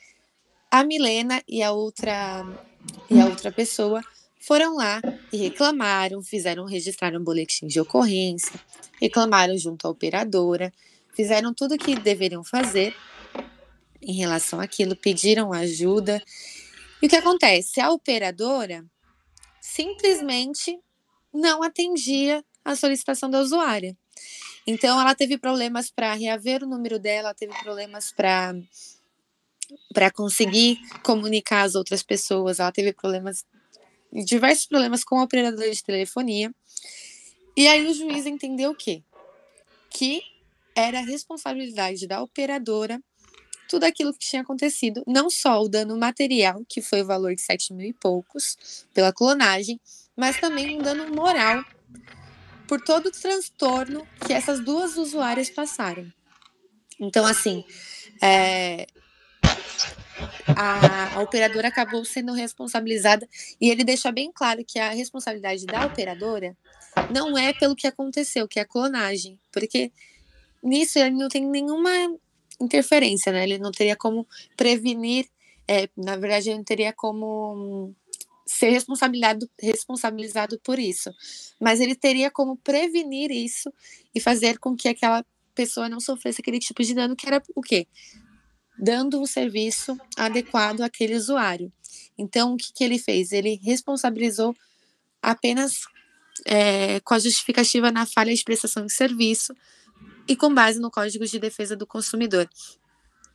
A 0.71 0.83
Milena 0.83 1.41
e 1.47 1.63
a 1.63 1.71
outra 1.71 2.45
e 3.09 3.19
a 3.19 3.25
outra 3.25 3.51
pessoa 3.51 4.03
foram 4.39 4.75
lá 4.75 5.01
e 5.33 5.37
reclamaram, 5.37 6.21
fizeram 6.21 6.65
registrar 6.65 7.15
um 7.15 7.23
boletim 7.23 7.65
de 7.67 7.79
ocorrência, 7.79 8.59
reclamaram 9.01 9.57
junto 9.57 9.87
à 9.87 9.89
operadora, 9.89 10.71
fizeram 11.15 11.53
tudo 11.53 11.73
o 11.73 11.77
que 11.77 11.95
deveriam 11.95 12.43
fazer 12.43 12.95
em 14.01 14.13
relação 14.13 14.59
àquilo, 14.59 14.95
pediram 14.95 15.51
ajuda. 15.51 16.21
E 17.01 17.07
o 17.07 17.09
que 17.09 17.15
acontece? 17.15 17.81
A 17.81 17.91
operadora 17.91 18.85
simplesmente 19.59 20.79
não 21.33 21.63
atendia 21.63 22.43
a 22.63 22.75
solicitação 22.75 23.29
da 23.29 23.39
usuária. 23.39 23.97
Então, 24.67 24.99
ela 24.99 25.15
teve 25.15 25.37
problemas 25.37 25.89
para 25.89 26.13
reaver 26.13 26.63
o 26.63 26.67
número 26.67 26.99
dela, 26.99 27.33
teve 27.33 27.57
problemas 27.63 28.11
para 28.11 28.53
para 29.93 30.11
conseguir 30.11 30.79
comunicar 31.03 31.63
as 31.63 31.75
outras 31.75 32.03
pessoas, 32.03 32.59
ela 32.59 32.71
teve 32.71 32.93
problemas 32.93 33.45
diversos 34.11 34.65
problemas 34.65 35.03
com 35.03 35.19
o 35.19 35.23
operador 35.23 35.69
de 35.69 35.83
telefonia. 35.83 36.53
E 37.55 37.67
aí 37.67 37.85
o 37.85 37.93
juiz 37.93 38.25
entendeu 38.25 38.71
o 38.71 38.75
quê? 38.75 39.03
Que 39.89 40.21
era 40.75 40.99
a 40.99 41.03
responsabilidade 41.03 42.07
da 42.07 42.21
operadora 42.21 42.99
tudo 43.69 43.83
aquilo 43.83 44.11
que 44.11 44.19
tinha 44.19 44.41
acontecido, 44.41 45.03
não 45.05 45.29
só 45.29 45.61
o 45.61 45.69
dano 45.69 45.95
material, 45.95 46.65
que 46.67 46.81
foi 46.81 47.03
o 47.03 47.05
valor 47.05 47.35
de 47.35 47.41
7 47.41 47.71
mil 47.73 47.87
e 47.87 47.93
poucos 47.93 48.87
pela 48.95 49.13
clonagem, 49.13 49.79
mas 50.17 50.39
também 50.39 50.75
um 50.75 50.81
dano 50.81 51.13
moral 51.13 51.63
por 52.67 52.81
todo 52.81 53.07
o 53.07 53.11
transtorno 53.11 54.07
que 54.25 54.33
essas 54.33 54.59
duas 54.59 54.97
usuárias 54.97 55.51
passaram. 55.51 56.11
Então, 56.99 57.25
assim, 57.25 57.63
é, 58.21 58.87
a, 60.55 61.15
a, 61.15 61.21
operadora 61.21 61.67
acabou 61.67 62.03
sendo 62.05 62.33
responsabilizada 62.33 63.27
e 63.59 63.69
ele 63.69 63.83
deixa 63.83 64.11
bem 64.11 64.31
claro 64.33 64.63
que 64.65 64.79
a 64.79 64.89
responsabilidade 64.89 65.65
da 65.65 65.85
operadora 65.85 66.55
não 67.11 67.37
é 67.37 67.53
pelo 67.53 67.75
que 67.75 67.87
aconteceu, 67.87 68.47
que 68.47 68.59
é 68.59 68.63
a 68.63 68.67
clonagem, 68.67 69.39
porque 69.51 69.91
nisso 70.63 70.99
ele 70.99 71.15
não 71.15 71.29
tem 71.29 71.45
nenhuma 71.45 71.91
interferência, 72.59 73.31
né? 73.31 73.43
Ele 73.43 73.57
não 73.57 73.71
teria 73.71 73.95
como 73.95 74.27
prevenir, 74.57 75.27
é, 75.67 75.89
na 75.95 76.17
verdade, 76.17 76.49
ele 76.49 76.57
não 76.57 76.63
teria 76.63 76.91
como 76.91 77.93
ser 78.45 78.71
responsabilizado, 78.71 79.49
responsabilizado 79.61 80.59
por 80.63 80.79
isso, 80.79 81.13
mas 81.59 81.79
ele 81.79 81.95
teria 81.95 82.31
como 82.31 82.57
prevenir 82.57 83.31
isso 83.31 83.71
e 84.13 84.19
fazer 84.19 84.57
com 84.57 84.75
que 84.75 84.87
aquela 84.87 85.23
pessoa 85.53 85.87
não 85.87 85.99
sofresse 85.99 86.41
aquele 86.41 86.59
tipo 86.59 86.83
de 86.83 86.95
dano, 86.95 87.15
que 87.15 87.27
era 87.27 87.41
o 87.55 87.61
quê? 87.61 87.87
Dando 88.79 89.21
um 89.21 89.25
serviço 89.25 89.97
adequado 90.15 90.81
àquele 90.81 91.15
usuário. 91.15 91.71
Então, 92.17 92.53
o 92.53 92.57
que, 92.57 92.71
que 92.73 92.83
ele 92.83 92.97
fez? 92.97 93.31
Ele 93.31 93.59
responsabilizou 93.63 94.55
apenas 95.21 95.81
é, 96.45 96.99
com 97.01 97.13
a 97.13 97.19
justificativa 97.19 97.91
na 97.91 98.05
falha 98.05 98.33
de 98.33 98.43
prestação 98.43 98.85
de 98.85 98.93
serviço, 98.93 99.53
e 100.29 100.35
com 100.35 100.53
base 100.53 100.79
no 100.79 100.91
Código 100.91 101.25
de 101.25 101.39
Defesa 101.39 101.75
do 101.75 101.87
Consumidor. 101.87 102.47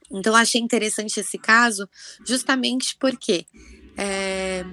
Então, 0.09 0.35
achei 0.37 0.61
interessante 0.61 1.19
esse 1.19 1.37
caso, 1.37 1.89
justamente 2.25 2.97
porque 3.01 3.45
é, 3.97 4.65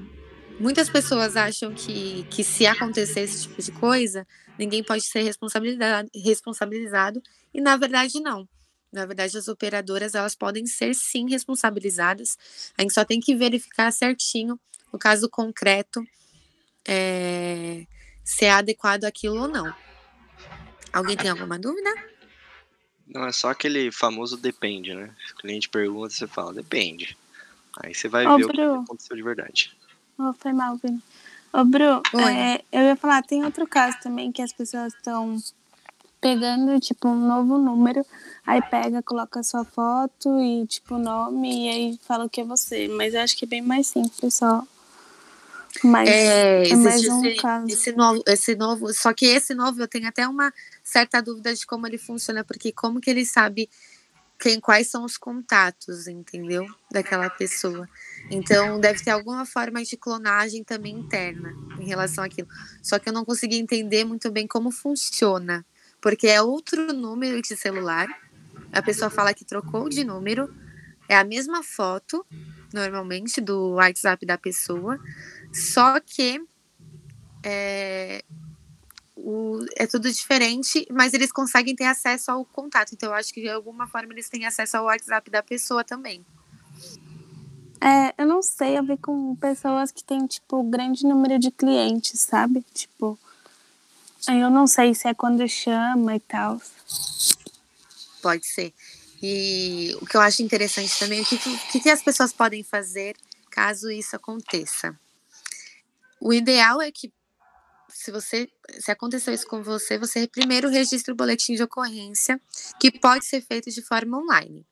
muitas 0.59 0.87
pessoas 0.87 1.35
acham 1.35 1.73
que, 1.73 2.23
que 2.29 2.43
se 2.43 2.67
acontecer 2.67 3.21
esse 3.21 3.47
tipo 3.47 3.59
de 3.59 3.71
coisa, 3.71 4.27
ninguém 4.59 4.83
pode 4.83 5.03
ser 5.03 5.23
responsabilizado, 5.23 6.09
responsabilizado 6.13 7.23
e 7.51 7.59
na 7.59 7.75
verdade 7.75 8.19
não. 8.19 8.47
Na 8.91 9.05
verdade, 9.05 9.37
as 9.37 9.47
operadoras 9.47 10.15
elas 10.15 10.35
podem 10.35 10.65
ser 10.65 10.93
sim 10.93 11.29
responsabilizadas. 11.29 12.37
A 12.77 12.81
gente 12.81 12.93
só 12.93 13.05
tem 13.05 13.19
que 13.19 13.35
verificar 13.35 13.91
certinho 13.91 14.59
o 14.91 14.97
caso 14.97 15.29
concreto 15.29 16.05
é, 16.85 17.85
se 18.23 18.45
é 18.45 18.51
adequado 18.51 19.05
aquilo 19.05 19.41
ou 19.41 19.47
não. 19.47 19.73
Alguém 20.91 21.15
tem 21.15 21.29
alguma 21.29 21.57
dúvida? 21.57 21.89
Não, 23.07 23.25
é 23.25 23.31
só 23.31 23.49
aquele 23.49 23.91
famoso 23.91 24.37
depende, 24.37 24.93
né? 24.93 25.13
O 25.31 25.35
cliente 25.37 25.69
pergunta, 25.69 26.09
você 26.09 26.27
fala, 26.27 26.53
depende. 26.53 27.17
Aí 27.81 27.93
você 27.93 28.07
vai 28.07 28.27
Ô, 28.27 28.37
ver 28.37 28.47
Bru. 28.47 28.51
o 28.51 28.77
que 28.79 28.83
aconteceu 28.83 29.15
de 29.15 29.23
verdade. 29.23 29.71
Oh, 30.17 30.33
foi 30.33 30.53
mal, 30.53 30.77
Vini. 30.77 31.01
Ô, 31.53 31.63
Bru, 31.63 32.01
é, 32.29 32.63
eu 32.71 32.81
ia 32.83 32.95
falar, 32.95 33.21
tem 33.23 33.43
outro 33.43 33.67
caso 33.67 33.97
também 34.01 34.31
que 34.31 34.41
as 34.41 34.53
pessoas 34.53 34.93
estão 34.93 35.37
pegando, 36.21 36.79
tipo, 36.79 37.09
um 37.09 37.27
novo 37.27 37.57
número, 37.57 38.05
aí 38.45 38.61
pega, 38.61 39.01
coloca 39.01 39.41
sua 39.43 39.65
foto 39.65 40.39
e, 40.39 40.65
tipo, 40.67 40.97
nome, 40.97 41.65
e 41.65 41.69
aí 41.69 41.99
fala 42.07 42.29
que 42.29 42.39
é 42.41 42.43
você. 42.43 42.87
Mas 42.87 43.13
eu 43.15 43.21
acho 43.21 43.35
que 43.35 43.45
é 43.45 43.47
bem 43.47 43.61
mais 43.61 43.87
simples, 43.87 44.35
só. 44.35 44.63
Mas 45.83 46.07
É, 46.07 46.69
é 46.69 46.75
mais 46.75 47.07
um 47.07 47.25
esse, 47.25 47.41
caso. 47.41 47.67
esse 47.67 47.91
novo, 47.93 48.23
esse 48.27 48.55
novo, 48.55 48.93
só 48.93 49.13
que 49.13 49.25
esse 49.25 49.55
novo 49.55 49.81
eu 49.81 49.87
tenho 49.87 50.07
até 50.07 50.27
uma 50.27 50.53
certa 50.83 51.21
dúvida 51.21 51.53
de 51.55 51.65
como 51.65 51.87
ele 51.87 51.97
funciona, 51.97 52.43
porque 52.43 52.71
como 52.71 53.01
que 53.01 53.09
ele 53.09 53.25
sabe 53.25 53.69
quem, 54.37 54.59
quais 54.59 54.87
são 54.87 55.05
os 55.05 55.17
contatos, 55.17 56.07
entendeu? 56.07 56.65
Daquela 56.91 57.29
pessoa. 57.29 57.87
Então, 58.29 58.79
deve 58.79 59.03
ter 59.03 59.11
alguma 59.11 59.45
forma 59.45 59.83
de 59.83 59.95
clonagem 59.95 60.63
também 60.63 60.93
interna 60.95 61.55
em 61.79 61.85
relação 61.85 62.23
àquilo. 62.23 62.47
Só 62.81 62.99
que 62.99 63.07
eu 63.07 63.13
não 63.13 63.23
consegui 63.23 63.57
entender 63.57 64.03
muito 64.03 64.31
bem 64.31 64.47
como 64.47 64.71
funciona, 64.71 65.65
porque 66.01 66.27
é 66.27 66.41
outro 66.41 66.91
número 66.91 67.41
de 67.41 67.55
celular. 67.55 68.07
A 68.73 68.81
pessoa 68.81 69.09
fala 69.09 69.33
que 69.33 69.45
trocou 69.45 69.87
de 69.87 70.03
número, 70.03 70.53
é 71.07 71.15
a 71.15 71.23
mesma 71.23 71.61
foto, 71.61 72.25
normalmente, 72.73 73.39
do 73.39 73.73
WhatsApp 73.73 74.25
da 74.25 74.37
pessoa, 74.37 74.99
só 75.53 75.99
que 75.99 76.41
é, 77.43 78.23
o, 79.15 79.59
é 79.75 79.85
tudo 79.85 80.11
diferente, 80.11 80.87
mas 80.89 81.13
eles 81.13 81.31
conseguem 81.31 81.75
ter 81.75 81.85
acesso 81.85 82.31
ao 82.31 82.45
contato. 82.45 82.93
Então, 82.93 83.09
eu 83.09 83.15
acho 83.15 83.33
que 83.33 83.41
de 83.41 83.49
alguma 83.49 83.87
forma 83.87 84.13
eles 84.13 84.29
têm 84.29 84.45
acesso 84.45 84.77
ao 84.77 84.85
WhatsApp 84.85 85.29
da 85.29 85.43
pessoa 85.43 85.83
também. 85.83 86.25
É, 87.83 88.13
eu 88.21 88.27
não 88.27 88.41
sei, 88.41 88.77
eu 88.77 88.83
vi 88.83 88.95
com 88.95 89.35
pessoas 89.35 89.91
que 89.91 90.03
têm, 90.03 90.27
tipo, 90.27 90.63
grande 90.63 91.03
número 91.03 91.39
de 91.39 91.49
clientes, 91.49 92.21
sabe? 92.21 92.63
Tipo, 92.73 93.19
eu 94.27 94.49
não 94.49 94.67
sei 94.67 94.93
se 94.93 95.07
é 95.07 95.13
quando 95.13 95.47
chama 95.47 96.15
e 96.15 96.19
tal. 96.19 96.61
Pode 98.21 98.45
ser. 98.45 98.73
E 99.21 99.95
o 100.01 100.05
que 100.05 100.17
eu 100.17 100.21
acho 100.21 100.41
interessante 100.41 100.97
também, 100.97 101.21
o 101.21 101.25
que, 101.25 101.37
que, 101.37 101.79
que 101.79 101.89
as 101.89 102.01
pessoas 102.01 102.33
podem 102.33 102.63
fazer 102.63 103.15
caso 103.51 103.91
isso 103.91 104.15
aconteça? 104.15 104.97
O 106.19 106.33
ideal 106.33 106.81
é 106.81 106.91
que 106.91 107.11
se 107.89 108.11
você 108.11 108.49
se 108.79 108.89
aconteceu 108.91 109.33
isso 109.33 109.47
com 109.47 109.61
você, 109.61 109.97
você 109.97 110.27
primeiro 110.27 110.69
registra 110.69 111.13
o 111.13 111.17
boletim 111.17 111.55
de 111.55 111.63
ocorrência, 111.63 112.39
que 112.79 112.91
pode 112.91 113.25
ser 113.25 113.41
feito 113.41 113.69
de 113.69 113.81
forma 113.81 114.17
online. 114.17 114.65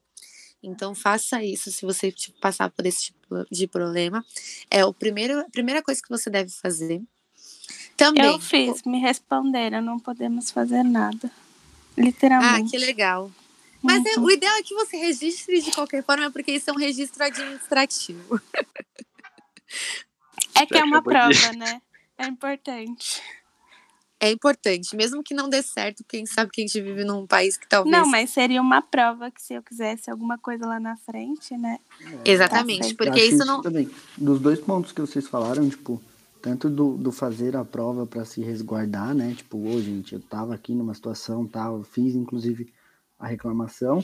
Então 0.62 0.94
faça 0.96 1.44
isso 1.44 1.72
se 1.72 1.86
você 1.86 2.12
tipo, 2.12 2.40
passar 2.40 2.70
por 2.70 2.86
esse 2.86 3.06
tipo 3.06 3.46
de 3.52 3.68
problema. 3.68 4.26
É 4.70 4.84
o 4.84 4.94
primeiro, 4.94 5.40
a 5.40 5.50
primeira 5.50 5.82
coisa 5.82 6.02
que 6.02 6.10
você 6.10 6.30
deve 6.30 6.52
fazer. 6.52 7.02
Também. 8.00 8.26
Eu 8.26 8.40
fiz, 8.40 8.82
me 8.84 8.98
responderam, 9.00 9.82
não 9.82 10.00
podemos 10.00 10.50
fazer 10.50 10.84
nada. 10.84 11.30
Literalmente. 11.98 12.68
Ah, 12.68 12.70
que 12.70 12.78
legal. 12.78 13.30
Mas 13.82 14.04
uhum. 14.04 14.08
é, 14.08 14.20
o 14.20 14.32
ideal 14.32 14.56
é 14.56 14.64
que 14.64 14.74
você 14.74 14.98
registre 14.98 15.62
de 15.62 15.72
qualquer 15.72 16.04
forma, 16.04 16.32
porque 16.32 16.52
isso 16.52 16.70
é 16.70 16.74
um 16.74 16.78
registro 16.78 17.24
administrativo. 17.24 18.42
É 20.56 20.66
que 20.66 20.78
é 20.78 20.84
uma 20.84 21.02
prova, 21.02 21.54
né? 21.54 21.82
É 22.18 22.26
importante. 22.26 23.22
É 24.22 24.30
importante, 24.30 24.94
mesmo 24.98 25.24
que 25.24 25.34
não 25.34 25.48
dê 25.48 25.64
certo, 25.64 26.04
quem 26.06 26.26
sabe 26.26 26.52
que 26.52 26.60
a 26.60 26.68
gente 26.68 26.82
vive 26.82 27.06
num 27.06 27.26
país 27.26 27.56
que 27.56 27.66
talvez. 27.66 27.96
Não, 27.96 28.06
mas 28.06 28.30
seria 28.32 28.62
uma 28.62 28.82
prova 28.82 29.32
que 29.32 29.42
se 29.42 29.54
eu 29.54 29.64
quisesse 29.64 30.12
alguma 30.12 30.38
coisa 30.38 30.68
lá 30.68 30.78
na 30.78 30.98
frente, 30.98 31.56
né? 31.56 31.80
É, 32.26 32.32
Exatamente, 32.32 32.94
tá 32.94 33.06
porque 33.06 33.24
isso 33.24 33.46
não. 33.46 33.62
Também, 33.62 33.90
dos 34.18 34.42
dois 34.42 34.60
pontos 34.60 34.92
que 34.92 35.00
vocês 35.00 35.26
falaram, 35.26 35.70
tipo, 35.70 36.04
tanto 36.41 36.69
do, 36.69 36.97
do 36.97 37.12
fazer 37.12 37.56
a 37.56 37.65
prova 37.65 38.06
para 38.06 38.25
se 38.25 38.41
resguardar, 38.41 39.13
né? 39.13 39.34
Tipo, 39.36 39.58
ô, 39.58 39.80
gente, 39.82 40.13
eu 40.13 40.21
tava 40.21 40.54
aqui 40.54 40.73
numa 40.73 40.93
situação 40.93 41.45
tal, 41.45 41.84
fiz 41.84 42.15
inclusive 42.15 42.73
a 43.17 43.28
reclamação, 43.28 44.04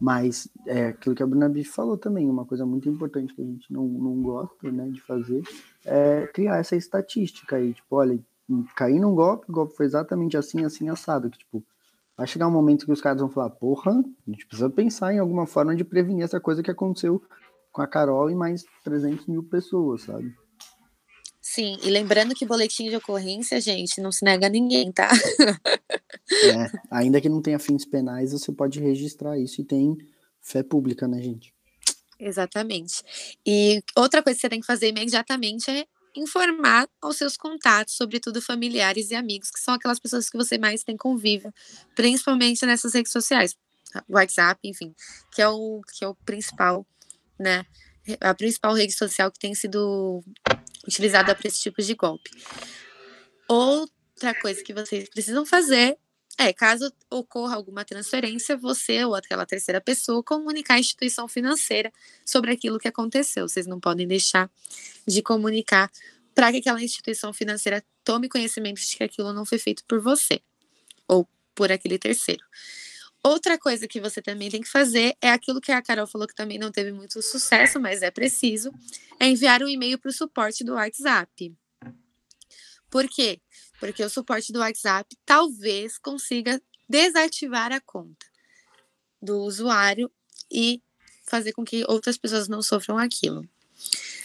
mas 0.00 0.48
é 0.66 0.88
aquilo 0.88 1.14
que 1.14 1.22
a 1.22 1.26
Bruna 1.26 1.48
Biff 1.48 1.70
falou 1.70 1.96
também, 1.96 2.28
uma 2.28 2.44
coisa 2.44 2.66
muito 2.66 2.88
importante 2.88 3.34
que 3.34 3.40
a 3.40 3.44
gente 3.44 3.72
não, 3.72 3.86
não 3.86 4.22
gosta 4.22 4.70
né, 4.70 4.88
de 4.88 5.00
fazer 5.00 5.42
é 5.84 6.26
criar 6.26 6.58
essa 6.58 6.76
estatística 6.76 7.56
aí, 7.56 7.72
tipo, 7.72 7.96
olha, 7.96 8.18
caí 8.76 8.98
num 8.98 9.14
golpe, 9.14 9.46
o 9.48 9.52
golpe 9.52 9.76
foi 9.76 9.86
exatamente 9.86 10.36
assim, 10.36 10.64
assim, 10.64 10.88
assado, 10.88 11.30
que 11.30 11.38
tipo, 11.38 11.64
vai 12.16 12.26
chegar 12.26 12.48
um 12.48 12.52
momento 12.52 12.84
que 12.84 12.92
os 12.92 13.00
caras 13.00 13.20
vão 13.20 13.30
falar, 13.30 13.50
porra, 13.50 13.92
a 13.92 14.30
gente 14.30 14.46
precisa 14.46 14.68
pensar 14.68 15.14
em 15.14 15.18
alguma 15.18 15.46
forma 15.46 15.74
de 15.74 15.84
prevenir 15.84 16.24
essa 16.24 16.40
coisa 16.40 16.62
que 16.62 16.70
aconteceu 16.70 17.22
com 17.72 17.82
a 17.82 17.86
Carol 17.86 18.30
e 18.30 18.34
mais 18.34 18.64
300 18.84 19.26
mil 19.26 19.42
pessoas, 19.42 20.02
sabe? 20.02 20.34
Sim, 21.52 21.76
e 21.82 21.90
lembrando 21.90 22.32
que 22.32 22.46
boletim 22.46 22.88
de 22.88 22.94
ocorrência, 22.94 23.60
gente, 23.60 24.00
não 24.00 24.12
se 24.12 24.24
nega 24.24 24.46
a 24.46 24.48
ninguém, 24.48 24.92
tá? 24.92 25.10
é, 26.44 26.78
ainda 26.88 27.20
que 27.20 27.28
não 27.28 27.42
tenha 27.42 27.58
fins 27.58 27.84
penais, 27.84 28.30
você 28.30 28.52
pode 28.52 28.78
registrar 28.78 29.36
isso 29.36 29.60
e 29.60 29.64
tem 29.64 29.98
fé 30.40 30.62
pública, 30.62 31.08
né, 31.08 31.20
gente? 31.20 31.52
Exatamente. 32.20 33.02
E 33.44 33.82
outra 33.96 34.22
coisa 34.22 34.36
que 34.36 34.42
você 34.42 34.48
tem 34.48 34.60
que 34.60 34.66
fazer 34.66 34.90
imediatamente 34.90 35.68
é 35.68 35.84
informar 36.14 36.88
aos 37.02 37.16
seus 37.16 37.36
contatos, 37.36 37.96
sobretudo 37.96 38.40
familiares 38.40 39.10
e 39.10 39.16
amigos, 39.16 39.50
que 39.50 39.58
são 39.58 39.74
aquelas 39.74 39.98
pessoas 39.98 40.30
que 40.30 40.38
você 40.38 40.56
mais 40.56 40.84
tem 40.84 40.96
convívio, 40.96 41.52
principalmente 41.96 42.64
nessas 42.64 42.94
redes 42.94 43.10
sociais, 43.10 43.56
WhatsApp, 44.08 44.60
enfim, 44.62 44.94
que 45.32 45.42
é 45.42 45.48
o, 45.48 45.80
que 45.98 46.04
é 46.04 46.06
o 46.06 46.14
principal, 46.14 46.86
né? 47.36 47.66
A 48.20 48.34
principal 48.34 48.72
rede 48.72 48.92
social 48.92 49.32
que 49.32 49.38
tem 49.40 49.52
sido 49.52 50.22
utilizada 50.86 51.34
para 51.34 51.48
esse 51.48 51.60
tipo 51.60 51.82
de 51.82 51.94
golpe. 51.94 52.30
Outra 53.48 54.34
coisa 54.40 54.62
que 54.62 54.72
vocês 54.72 55.08
precisam 55.08 55.44
fazer 55.44 55.98
é, 56.38 56.54
caso 56.54 56.90
ocorra 57.10 57.54
alguma 57.54 57.84
transferência, 57.84 58.56
você 58.56 59.04
ou 59.04 59.14
aquela 59.14 59.44
terceira 59.44 59.78
pessoa 59.78 60.22
comunicar 60.22 60.74
à 60.74 60.78
instituição 60.78 61.28
financeira 61.28 61.92
sobre 62.24 62.50
aquilo 62.50 62.78
que 62.78 62.88
aconteceu. 62.88 63.46
Vocês 63.46 63.66
não 63.66 63.78
podem 63.78 64.08
deixar 64.08 64.50
de 65.06 65.20
comunicar 65.20 65.90
para 66.34 66.50
que 66.50 66.58
aquela 66.58 66.82
instituição 66.82 67.32
financeira 67.32 67.84
tome 68.02 68.28
conhecimento 68.28 68.80
de 68.80 68.96
que 68.96 69.04
aquilo 69.04 69.32
não 69.34 69.44
foi 69.44 69.58
feito 69.58 69.84
por 69.84 70.00
você 70.00 70.40
ou 71.06 71.28
por 71.54 71.70
aquele 71.70 71.98
terceiro. 71.98 72.42
Outra 73.22 73.58
coisa 73.58 73.86
que 73.86 74.00
você 74.00 74.22
também 74.22 74.50
tem 74.50 74.62
que 74.62 74.68
fazer 74.68 75.14
é 75.20 75.30
aquilo 75.30 75.60
que 75.60 75.70
a 75.70 75.82
Carol 75.82 76.06
falou 76.06 76.26
que 76.26 76.34
também 76.34 76.58
não 76.58 76.72
teve 76.72 76.90
muito 76.90 77.20
sucesso, 77.20 77.78
mas 77.78 78.00
é 78.00 78.10
preciso, 78.10 78.72
é 79.18 79.26
enviar 79.26 79.62
um 79.62 79.68
e-mail 79.68 79.98
para 79.98 80.08
o 80.08 80.12
suporte 80.12 80.64
do 80.64 80.72
WhatsApp. 80.72 81.54
Por 82.88 83.06
quê? 83.08 83.40
Porque 83.78 84.02
o 84.02 84.10
suporte 84.10 84.52
do 84.52 84.60
WhatsApp 84.60 85.16
talvez 85.24 85.98
consiga 85.98 86.60
desativar 86.88 87.72
a 87.72 87.80
conta 87.80 88.26
do 89.22 89.38
usuário 89.40 90.10
e 90.50 90.82
fazer 91.26 91.52
com 91.52 91.64
que 91.64 91.84
outras 91.88 92.16
pessoas 92.16 92.48
não 92.48 92.62
sofram 92.62 92.98
aquilo. 92.98 93.46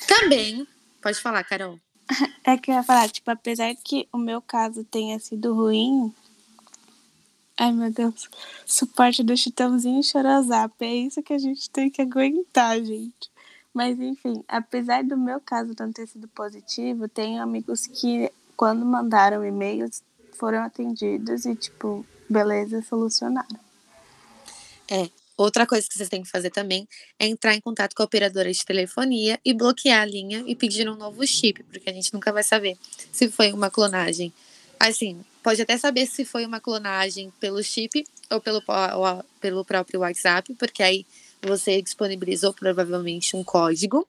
Também, 0.08 0.68
pode 1.02 1.20
falar, 1.20 1.44
Carol. 1.44 1.80
É 2.48 2.56
que 2.58 2.70
eu 2.70 2.76
ia 2.76 2.84
falar, 2.84 3.10
tipo, 3.10 3.32
apesar 3.32 3.74
que 3.84 4.08
o 4.14 4.20
meu 4.20 4.40
caso 4.40 4.84
tenha 4.84 5.18
sido 5.18 5.52
ruim, 5.56 6.14
Ai, 7.58 7.72
meu 7.72 7.90
Deus. 7.90 8.30
Suporte 8.66 9.24
do 9.24 9.36
Chitãozinho 9.36 10.02
e 10.02 10.04
Chorozap. 10.04 10.74
É 10.82 10.94
isso 10.94 11.24
que 11.24 11.34
a 11.34 11.38
gente 11.38 11.70
tem 11.70 11.90
que 11.90 12.02
aguentar, 12.02 12.78
gente. 12.84 13.32
Mas, 13.74 14.00
enfim, 14.00 14.44
apesar 14.48 15.04
do 15.04 15.18
meu 15.18 15.40
caso 15.40 15.74
não 15.80 15.92
ter 15.92 16.08
sido 16.08 16.28
positivo, 16.30 17.08
tenho 17.08 17.42
amigos 17.42 17.88
que, 17.88 18.32
quando 18.56 18.86
mandaram 18.86 19.46
e-mails, 19.46 20.02
foram 20.34 20.64
atendidos 20.64 21.46
e, 21.46 21.56
tipo, 21.56 22.06
beleza, 22.30 22.82
solucionaram. 22.82 23.60
É. 24.90 25.10
Outra 25.38 25.68
coisa 25.68 25.86
que 25.86 25.94
vocês 25.94 26.08
têm 26.08 26.24
que 26.24 26.30
fazer 26.30 26.50
também 26.50 26.88
é 27.20 27.28
entrar 27.28 27.54
em 27.54 27.60
contato 27.60 27.94
com 27.94 28.02
a 28.02 28.06
operadora 28.06 28.50
de 28.50 28.66
telefonia 28.66 29.38
e 29.44 29.54
bloquear 29.54 30.02
a 30.02 30.06
linha 30.06 30.44
e 30.48 30.56
pedir 30.56 30.88
um 30.88 30.96
novo 30.96 31.28
chip, 31.28 31.62
porque 31.64 31.90
a 31.90 31.94
gente 31.94 32.14
nunca 32.14 32.32
vai 32.32 32.44
saber 32.44 32.78
se 33.12 33.30
foi 33.30 33.52
uma 33.52 33.70
clonagem. 33.70 34.34
Assim, 34.80 35.20
pode 35.46 35.62
até 35.62 35.78
saber 35.78 36.08
se 36.08 36.26
foi 36.26 36.44
uma 36.44 36.60
clonagem 36.60 37.32
pelo 37.40 37.62
chip 37.62 38.04
ou 38.32 38.42
pelo, 38.42 38.64
ou 38.96 39.24
pelo 39.40 39.64
próprio 39.64 40.00
WhatsApp, 40.00 40.52
porque 40.56 40.82
aí 40.82 41.06
você 41.40 41.84
disponibilizou 41.84 42.52
provavelmente 42.52 43.36
um 43.36 43.44
código. 43.44 44.08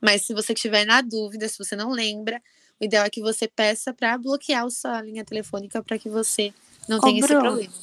Mas 0.00 0.24
se 0.24 0.32
você 0.32 0.52
estiver 0.52 0.84
na 0.86 1.00
dúvida, 1.00 1.48
se 1.48 1.58
você 1.58 1.74
não 1.74 1.90
lembra, 1.90 2.40
o 2.80 2.84
ideal 2.84 3.04
é 3.04 3.10
que 3.10 3.20
você 3.20 3.48
peça 3.48 3.92
para 3.92 4.16
bloquear 4.16 4.64
a 4.64 4.70
sua 4.70 5.02
linha 5.02 5.24
telefônica 5.24 5.82
para 5.82 5.98
que 5.98 6.08
você 6.08 6.54
não 6.88 6.98
Ô, 6.98 7.00
tenha 7.00 7.20
Bruno, 7.20 7.40
esse 7.40 7.48
problema. 7.48 7.74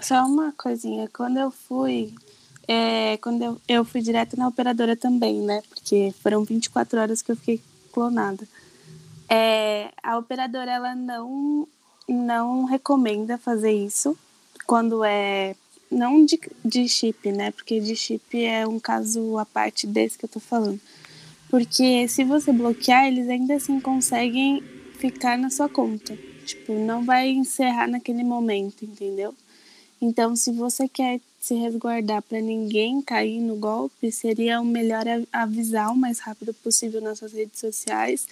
Só 0.00 0.24
uma 0.24 0.52
coisinha, 0.52 1.10
quando 1.12 1.36
eu 1.36 1.50
fui, 1.50 2.14
é, 2.66 3.18
quando 3.18 3.42
eu, 3.42 3.60
eu 3.68 3.84
fui 3.84 4.00
direto 4.00 4.38
na 4.38 4.48
operadora 4.48 4.96
também, 4.96 5.42
né? 5.42 5.62
Porque 5.68 6.14
foram 6.22 6.42
24 6.44 6.98
horas 6.98 7.20
que 7.20 7.30
eu 7.30 7.36
fiquei 7.36 7.60
clonada. 7.92 8.48
É, 9.28 9.90
a 10.02 10.16
operadora 10.16 10.70
ela 10.70 10.94
não 10.94 11.68
não 12.08 12.64
recomenda 12.64 13.36
fazer 13.36 13.72
isso 13.72 14.16
quando 14.66 15.04
é 15.04 15.54
não 15.90 16.24
de, 16.24 16.38
de 16.64 16.88
chip, 16.88 17.30
né? 17.30 17.50
Porque 17.50 17.80
de 17.80 17.94
chip 17.94 18.44
é 18.44 18.66
um 18.66 18.78
caso 18.78 19.38
à 19.38 19.46
parte 19.46 19.86
desse 19.86 20.18
que 20.18 20.24
eu 20.24 20.28
tô 20.28 20.40
falando. 20.40 20.80
Porque 21.48 22.08
se 22.08 22.24
você 22.24 22.52
bloquear, 22.52 23.06
eles 23.06 23.28
ainda 23.28 23.54
assim 23.54 23.80
conseguem 23.80 24.62
ficar 24.98 25.38
na 25.38 25.48
sua 25.50 25.68
conta. 25.68 26.16
Tipo, 26.44 26.74
não 26.74 27.04
vai 27.04 27.28
encerrar 27.30 27.88
naquele 27.88 28.24
momento, 28.24 28.84
entendeu? 28.84 29.34
Então, 30.00 30.36
se 30.36 30.52
você 30.52 30.88
quer 30.88 31.20
se 31.40 31.54
resguardar 31.54 32.22
para 32.22 32.40
ninguém 32.40 33.00
cair 33.00 33.40
no 33.40 33.56
golpe, 33.56 34.10
seria 34.10 34.60
o 34.60 34.64
melhor 34.64 35.04
avisar 35.32 35.92
o 35.92 35.96
mais 35.96 36.18
rápido 36.18 36.52
possível 36.52 37.00
nas 37.00 37.18
suas 37.18 37.32
redes 37.32 37.58
sociais 37.60 38.26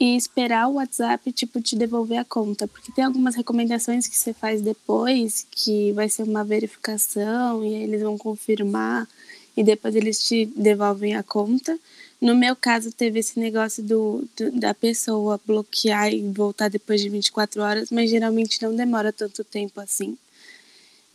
e 0.00 0.16
esperar 0.16 0.66
o 0.66 0.76
WhatsApp, 0.76 1.30
tipo, 1.30 1.60
te 1.60 1.76
devolver 1.76 2.18
a 2.18 2.24
conta. 2.24 2.66
Porque 2.66 2.90
tem 2.90 3.04
algumas 3.04 3.34
recomendações 3.34 4.08
que 4.08 4.16
você 4.16 4.32
faz 4.32 4.62
depois, 4.62 5.46
que 5.50 5.92
vai 5.92 6.08
ser 6.08 6.22
uma 6.22 6.42
verificação, 6.42 7.62
e 7.62 7.74
aí 7.74 7.82
eles 7.82 8.00
vão 8.00 8.16
confirmar, 8.16 9.06
e 9.54 9.62
depois 9.62 9.94
eles 9.94 10.18
te 10.18 10.46
devolvem 10.56 11.14
a 11.14 11.22
conta. 11.22 11.78
No 12.18 12.34
meu 12.34 12.56
caso, 12.56 12.90
teve 12.90 13.18
esse 13.18 13.38
negócio 13.38 13.82
do, 13.82 14.26
do, 14.34 14.50
da 14.52 14.72
pessoa 14.72 15.38
bloquear 15.46 16.12
e 16.12 16.22
voltar 16.32 16.70
depois 16.70 17.02
de 17.02 17.10
24 17.10 17.60
horas, 17.60 17.90
mas 17.90 18.08
geralmente 18.08 18.62
não 18.62 18.74
demora 18.74 19.12
tanto 19.12 19.44
tempo 19.44 19.80
assim. 19.80 20.16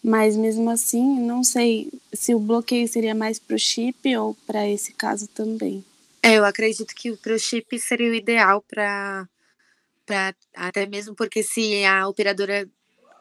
Mas 0.04 0.38
mesmo 0.38 0.70
assim, 0.70 1.20
não 1.22 1.44
sei 1.44 1.92
se 2.14 2.36
o 2.36 2.40
bloqueio 2.40 2.88
seria 2.88 3.16
mais 3.16 3.40
para 3.40 3.56
o 3.56 3.60
chip 3.60 4.16
ou 4.16 4.38
para 4.46 4.70
esse 4.70 4.94
caso 4.94 5.28
também. 5.28 5.84
É, 6.26 6.40
eu 6.40 6.44
acredito 6.44 6.96
que 6.96 7.12
o 7.12 7.38
chip 7.38 7.78
seria 7.78 8.10
o 8.10 8.14
ideal 8.16 8.60
para 8.68 9.30
até 10.56 10.88
mesmo 10.88 11.14
porque 11.14 11.44
se 11.44 11.86
a 11.86 12.08
operadora 12.08 12.68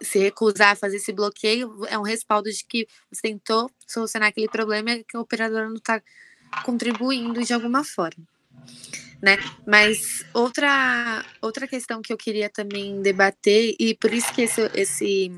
se 0.01 0.19
recusar 0.19 0.71
a 0.71 0.75
fazer 0.75 0.97
esse 0.97 1.13
bloqueio, 1.13 1.85
é 1.87 1.99
um 1.99 2.03
respaldo 2.03 2.51
de 2.51 2.65
que 2.65 2.89
você 3.13 3.21
tentou 3.21 3.71
solucionar 3.87 4.31
aquele 4.31 4.49
problema 4.49 4.93
e 4.93 5.05
que 5.05 5.19
a 5.19 5.21
operadora 5.21 5.69
não 5.69 5.77
está 5.77 6.03
contribuindo 6.65 7.45
de 7.45 7.53
alguma 7.53 7.85
forma. 7.85 8.27
Né? 9.21 9.37
Mas 9.67 10.25
outra, 10.33 11.23
outra 11.43 11.69
questão 11.69 12.01
que 12.01 12.11
eu 12.11 12.17
queria 12.17 12.49
também 12.49 13.03
debater, 13.03 13.77
e 13.79 13.95
por 13.95 14.15
isso 14.15 14.33
que 14.33 14.43
esse, 14.43 14.63
esse 14.75 15.31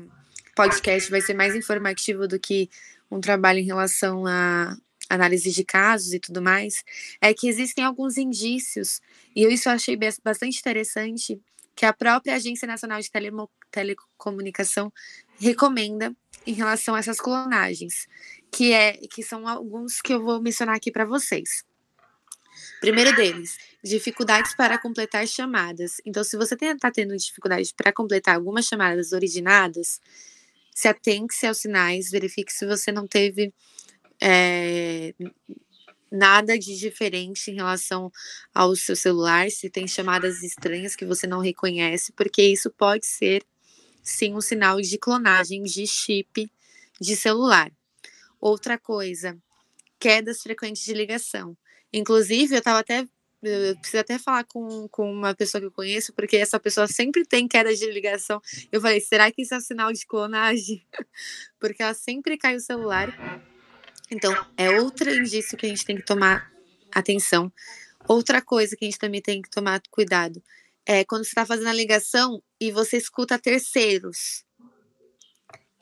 podcast 0.55 1.11
vai 1.11 1.19
ser 1.19 1.33
mais 1.33 1.53
informativo 1.53 2.29
do 2.29 2.39
que 2.39 2.69
um 3.11 3.19
trabalho 3.19 3.59
em 3.59 3.65
relação 3.65 4.25
a, 4.25 4.73
análise 5.09 5.51
de 5.51 5.63
casos 5.63 6.13
e 6.13 6.19
tudo 6.19 6.41
mais, 6.41 6.83
é 7.21 7.33
que 7.33 7.47
existem 7.47 7.83
alguns 7.83 8.17
indícios, 8.17 8.99
e 9.35 9.45
isso 9.45 9.69
eu 9.69 9.73
achei 9.73 9.97
bastante 10.23 10.59
interessante, 10.59 11.39
que 11.75 11.85
a 11.85 11.93
própria 11.93 12.35
Agência 12.35 12.67
Nacional 12.67 12.99
de 12.99 13.11
Telemo 13.11 13.49
Telecomunicação 13.69 14.91
recomenda 15.39 16.15
em 16.45 16.53
relação 16.53 16.95
a 16.95 16.99
essas 16.99 17.19
clonagens, 17.19 18.07
que 18.51 18.73
é 18.73 18.93
que 18.93 19.21
são 19.21 19.47
alguns 19.47 20.01
que 20.01 20.13
eu 20.13 20.23
vou 20.23 20.41
mencionar 20.41 20.75
aqui 20.75 20.91
para 20.91 21.05
vocês. 21.05 21.63
Primeiro 22.79 23.15
deles, 23.15 23.57
dificuldades 23.83 24.55
para 24.55 24.79
completar 24.79 25.27
chamadas. 25.27 25.97
Então, 26.05 26.23
se 26.23 26.35
você 26.35 26.55
está 26.55 26.91
tendo 26.91 27.15
dificuldade 27.15 27.71
para 27.75 27.93
completar 27.93 28.35
algumas 28.35 28.65
chamadas 28.65 29.11
originadas, 29.11 29.99
se 30.73 30.87
atente-se 30.87 31.45
aos 31.45 31.59
sinais, 31.59 32.09
verifique 32.09 32.51
se 32.51 32.65
você 32.65 32.91
não 32.91 33.07
teve 33.07 33.53
é, 34.21 35.13
nada 36.11 36.57
de 36.57 36.77
diferente 36.77 37.51
em 37.51 37.55
relação 37.55 38.11
ao 38.53 38.75
seu 38.75 38.95
celular, 38.95 39.49
se 39.51 39.69
tem 39.69 39.87
chamadas 39.87 40.43
estranhas 40.43 40.95
que 40.95 41.05
você 41.05 41.27
não 41.27 41.39
reconhece, 41.39 42.11
porque 42.13 42.41
isso 42.41 42.71
pode 42.71 43.05
ser 43.05 43.43
sim 44.01 44.33
um 44.33 44.41
sinal 44.41 44.79
de 44.79 44.97
clonagem 44.97 45.63
de 45.63 45.85
chip 45.85 46.51
de 46.99 47.15
celular. 47.15 47.71
Outra 48.39 48.77
coisa, 48.77 49.37
quedas 49.99 50.41
frequentes 50.41 50.83
de 50.83 50.93
ligação. 50.93 51.57
Inclusive, 51.91 52.55
eu 52.55 52.59
estava 52.59 52.79
até 52.79 53.05
eu 53.43 53.77
preciso 53.77 54.01
até 54.01 54.17
falar 54.17 54.43
com, 54.45 54.87
com 54.89 55.11
uma 55.11 55.35
pessoa 55.35 55.61
que 55.61 55.67
eu 55.67 55.71
conheço, 55.71 56.11
porque 56.13 56.37
essa 56.37 56.59
pessoa 56.59 56.87
sempre 56.87 57.23
tem 57.23 57.47
queda 57.47 57.73
de 57.73 57.89
ligação. 57.91 58.41
Eu 58.71 58.81
falei, 58.81 58.99
será 58.99 59.31
que 59.31 59.43
isso 59.43 59.53
é 59.53 59.57
um 59.57 59.61
sinal 59.61 59.93
de 59.93 60.05
clonagem? 60.07 60.83
porque 61.59 61.83
ela 61.83 61.93
sempre 61.93 62.35
cai 62.35 62.55
o 62.55 62.59
celular 62.59 63.15
então, 64.09 64.33
é 64.55 64.79
outro 64.79 65.09
indício 65.13 65.57
que 65.57 65.65
a 65.65 65.69
gente 65.69 65.85
tem 65.85 65.95
que 65.95 66.05
tomar 66.05 66.51
atenção. 66.91 67.51
Outra 68.07 68.41
coisa 68.41 68.75
que 68.75 68.85
a 68.85 68.87
gente 68.87 68.99
também 68.99 69.21
tem 69.21 69.41
que 69.41 69.49
tomar 69.49 69.81
cuidado 69.91 70.41
é 70.85 71.03
quando 71.03 71.25
você 71.25 71.29
está 71.29 71.45
fazendo 71.45 71.67
a 71.67 71.73
ligação 71.73 72.41
e 72.59 72.71
você 72.71 72.95
escuta 72.95 73.37
terceiros. 73.37 74.45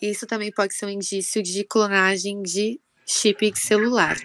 Isso 0.02 0.26
também 0.26 0.52
pode 0.52 0.74
ser 0.74 0.88
um 0.88 0.90
indício 0.90 1.42
de 1.44 1.64
clonagem 1.64 2.42
de 2.42 2.82
chip 3.06 3.54
celular. 3.56 4.18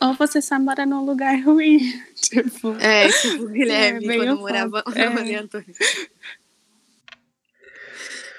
Ou 0.00 0.14
você 0.14 0.40
só 0.40 0.58
mora 0.58 0.86
num 0.86 1.04
lugar 1.04 1.40
ruim. 1.42 1.78
Tipo, 2.24 2.74
é, 2.80 3.08
tipo 3.08 3.44
o 3.44 3.48
Guilherme, 3.52 4.08
é, 4.08 4.16
quando 4.16 4.40
morava 4.40 4.82
é. 4.96 5.34
Antônia. 5.36 5.74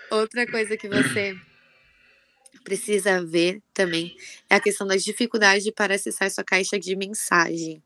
Outra 0.09 0.49
coisa 0.49 0.75
que 0.75 0.87
você 0.87 1.37
precisa 2.65 3.23
ver 3.23 3.61
também 3.73 4.17
é 4.49 4.55
a 4.55 4.59
questão 4.59 4.85
das 4.87 5.03
dificuldades 5.03 5.71
para 5.71 5.95
acessar 5.95 6.29
sua 6.31 6.43
caixa 6.43 6.77
de 6.79 6.95
mensagem. 6.95 7.81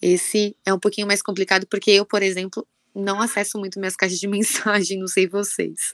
Esse 0.00 0.56
é 0.64 0.72
um 0.72 0.78
pouquinho 0.78 1.06
mais 1.06 1.20
complicado 1.20 1.66
porque 1.66 1.90
eu, 1.90 2.06
por 2.06 2.22
exemplo, 2.22 2.66
não 2.94 3.20
acesso 3.20 3.58
muito 3.58 3.78
minhas 3.80 3.96
caixas 3.96 4.18
de 4.18 4.26
mensagem, 4.28 4.98
não 4.98 5.08
sei 5.08 5.26
vocês. 5.26 5.92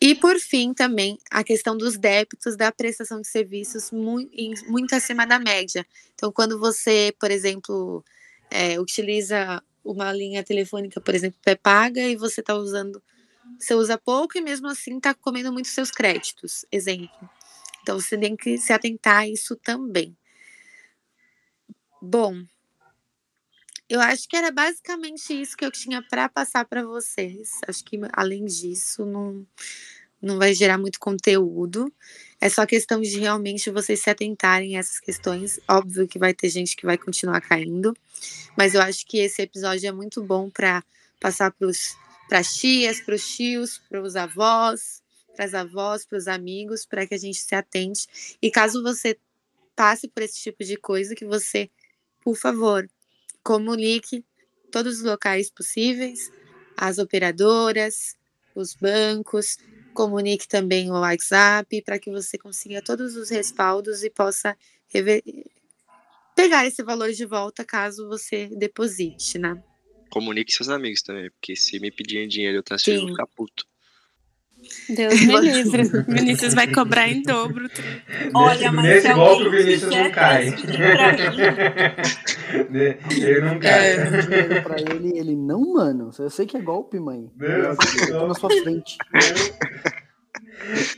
E 0.00 0.14
por 0.14 0.38
fim, 0.38 0.72
também 0.72 1.18
a 1.30 1.44
questão 1.44 1.76
dos 1.76 1.98
débitos 1.98 2.56
da 2.56 2.72
prestação 2.72 3.20
de 3.20 3.28
serviços 3.28 3.90
muito, 3.90 4.32
muito 4.70 4.94
acima 4.94 5.26
da 5.26 5.38
média. 5.38 5.84
Então, 6.14 6.32
quando 6.32 6.58
você, 6.58 7.12
por 7.20 7.30
exemplo, 7.30 8.02
é, 8.50 8.80
utiliza 8.80 9.62
uma 9.84 10.12
linha 10.12 10.42
telefônica, 10.44 11.00
por 11.00 11.14
exemplo, 11.14 11.38
pré-paga, 11.42 12.00
e 12.00 12.16
você 12.16 12.40
está 12.40 12.54
usando 12.54 13.02
você 13.58 13.74
usa 13.74 13.96
pouco 13.96 14.36
e 14.36 14.40
mesmo 14.40 14.68
assim 14.68 14.96
está 14.96 15.14
comendo 15.14 15.52
muito 15.52 15.68
seus 15.68 15.90
créditos, 15.90 16.64
exemplo. 16.70 17.30
Então 17.82 17.98
você 17.98 18.18
tem 18.18 18.36
que 18.36 18.58
se 18.58 18.72
atentar 18.72 19.18
a 19.18 19.28
isso 19.28 19.56
também. 19.56 20.16
Bom, 22.00 22.44
eu 23.88 24.00
acho 24.00 24.28
que 24.28 24.36
era 24.36 24.50
basicamente 24.50 25.32
isso 25.32 25.56
que 25.56 25.64
eu 25.64 25.70
tinha 25.70 26.02
para 26.02 26.28
passar 26.28 26.64
para 26.64 26.84
vocês. 26.84 27.52
Acho 27.66 27.84
que 27.84 27.98
além 28.12 28.44
disso 28.44 29.04
não 29.04 29.46
não 30.20 30.36
vai 30.36 30.52
gerar 30.52 30.78
muito 30.78 30.98
conteúdo. 30.98 31.92
É 32.40 32.48
só 32.48 32.66
questão 32.66 33.00
de 33.00 33.18
realmente 33.18 33.70
vocês 33.70 34.00
se 34.00 34.10
atentarem 34.10 34.76
a 34.76 34.80
essas 34.80 34.98
questões. 34.98 35.60
Óbvio 35.68 36.08
que 36.08 36.18
vai 36.18 36.34
ter 36.34 36.48
gente 36.48 36.76
que 36.76 36.84
vai 36.84 36.98
continuar 36.98 37.40
caindo, 37.40 37.96
mas 38.56 38.74
eu 38.74 38.82
acho 38.82 39.06
que 39.06 39.18
esse 39.18 39.42
episódio 39.42 39.88
é 39.88 39.92
muito 39.92 40.22
bom 40.22 40.50
para 40.50 40.84
passar 41.20 41.52
para 41.52 41.68
os 41.68 41.96
para 42.28 42.40
as 42.40 42.54
tias, 42.54 43.00
para 43.00 43.14
os 43.14 43.26
tios, 43.28 43.78
para 43.88 44.02
os 44.02 44.16
avós, 44.16 45.02
para 45.34 45.44
as 45.44 45.54
avós, 45.54 46.04
para 46.04 46.18
os 46.18 46.28
amigos, 46.28 46.84
para 46.84 47.06
que 47.06 47.14
a 47.14 47.18
gente 47.18 47.38
se 47.38 47.54
atente. 47.54 48.06
E 48.42 48.50
caso 48.50 48.82
você 48.82 49.18
passe 49.76 50.08
por 50.08 50.22
esse 50.22 50.40
tipo 50.40 50.64
de 50.64 50.76
coisa, 50.76 51.14
que 51.14 51.24
você, 51.24 51.70
por 52.20 52.36
favor, 52.36 52.88
comunique 53.42 54.24
todos 54.70 54.98
os 54.98 55.04
locais 55.04 55.50
possíveis, 55.50 56.30
as 56.76 56.98
operadoras, 56.98 58.16
os 58.54 58.74
bancos, 58.74 59.56
comunique 59.94 60.46
também 60.46 60.90
o 60.90 60.94
WhatsApp 61.00 61.82
para 61.82 61.98
que 61.98 62.10
você 62.10 62.38
consiga 62.38 62.82
todos 62.82 63.16
os 63.16 63.30
respaldos 63.30 64.02
e 64.04 64.10
possa 64.10 64.56
pegar 66.34 66.66
esse 66.66 66.82
valor 66.82 67.12
de 67.12 67.24
volta 67.26 67.64
caso 67.64 68.08
você 68.08 68.48
deposite, 68.48 69.38
né? 69.38 69.62
Comunique 70.10 70.52
seus 70.52 70.68
amigos 70.68 71.02
também, 71.02 71.30
porque 71.30 71.54
se 71.56 71.78
me 71.80 71.90
pedirem 71.90 72.28
dinheiro 72.28 72.58
eu 72.58 72.62
transfiro, 72.62 73.02
eu 73.02 73.08
ficar 73.08 73.26
puto. 73.26 73.64
Deus 74.88 75.20
me 75.22 75.40
livre. 75.40 75.82
Vinícius 76.08 76.54
vai 76.54 76.66
cobrar 76.72 77.08
em 77.08 77.22
dobro. 77.22 77.68
Olha, 78.34 78.72
mas 78.72 78.84
nesse 78.84 79.14
golpe 79.14 79.46
o 79.46 79.50
Vinícius 79.50 79.94
não 79.94 80.10
cai. 80.10 80.48
ele 83.16 83.40
não 83.40 83.58
cai. 83.58 83.92
É. 83.92 84.60
Pra 84.60 84.80
ele, 84.80 85.18
ele 85.18 85.36
não, 85.36 85.74
mano. 85.74 86.10
Eu 86.18 86.30
sei 86.30 86.46
que 86.46 86.56
é 86.56 86.60
golpe, 86.60 86.98
mãe. 86.98 87.30
Deus, 87.36 87.76
eu 88.08 88.18
tô 88.18 88.26
na 88.26 88.34
sua 88.34 88.50
frente. 88.50 88.96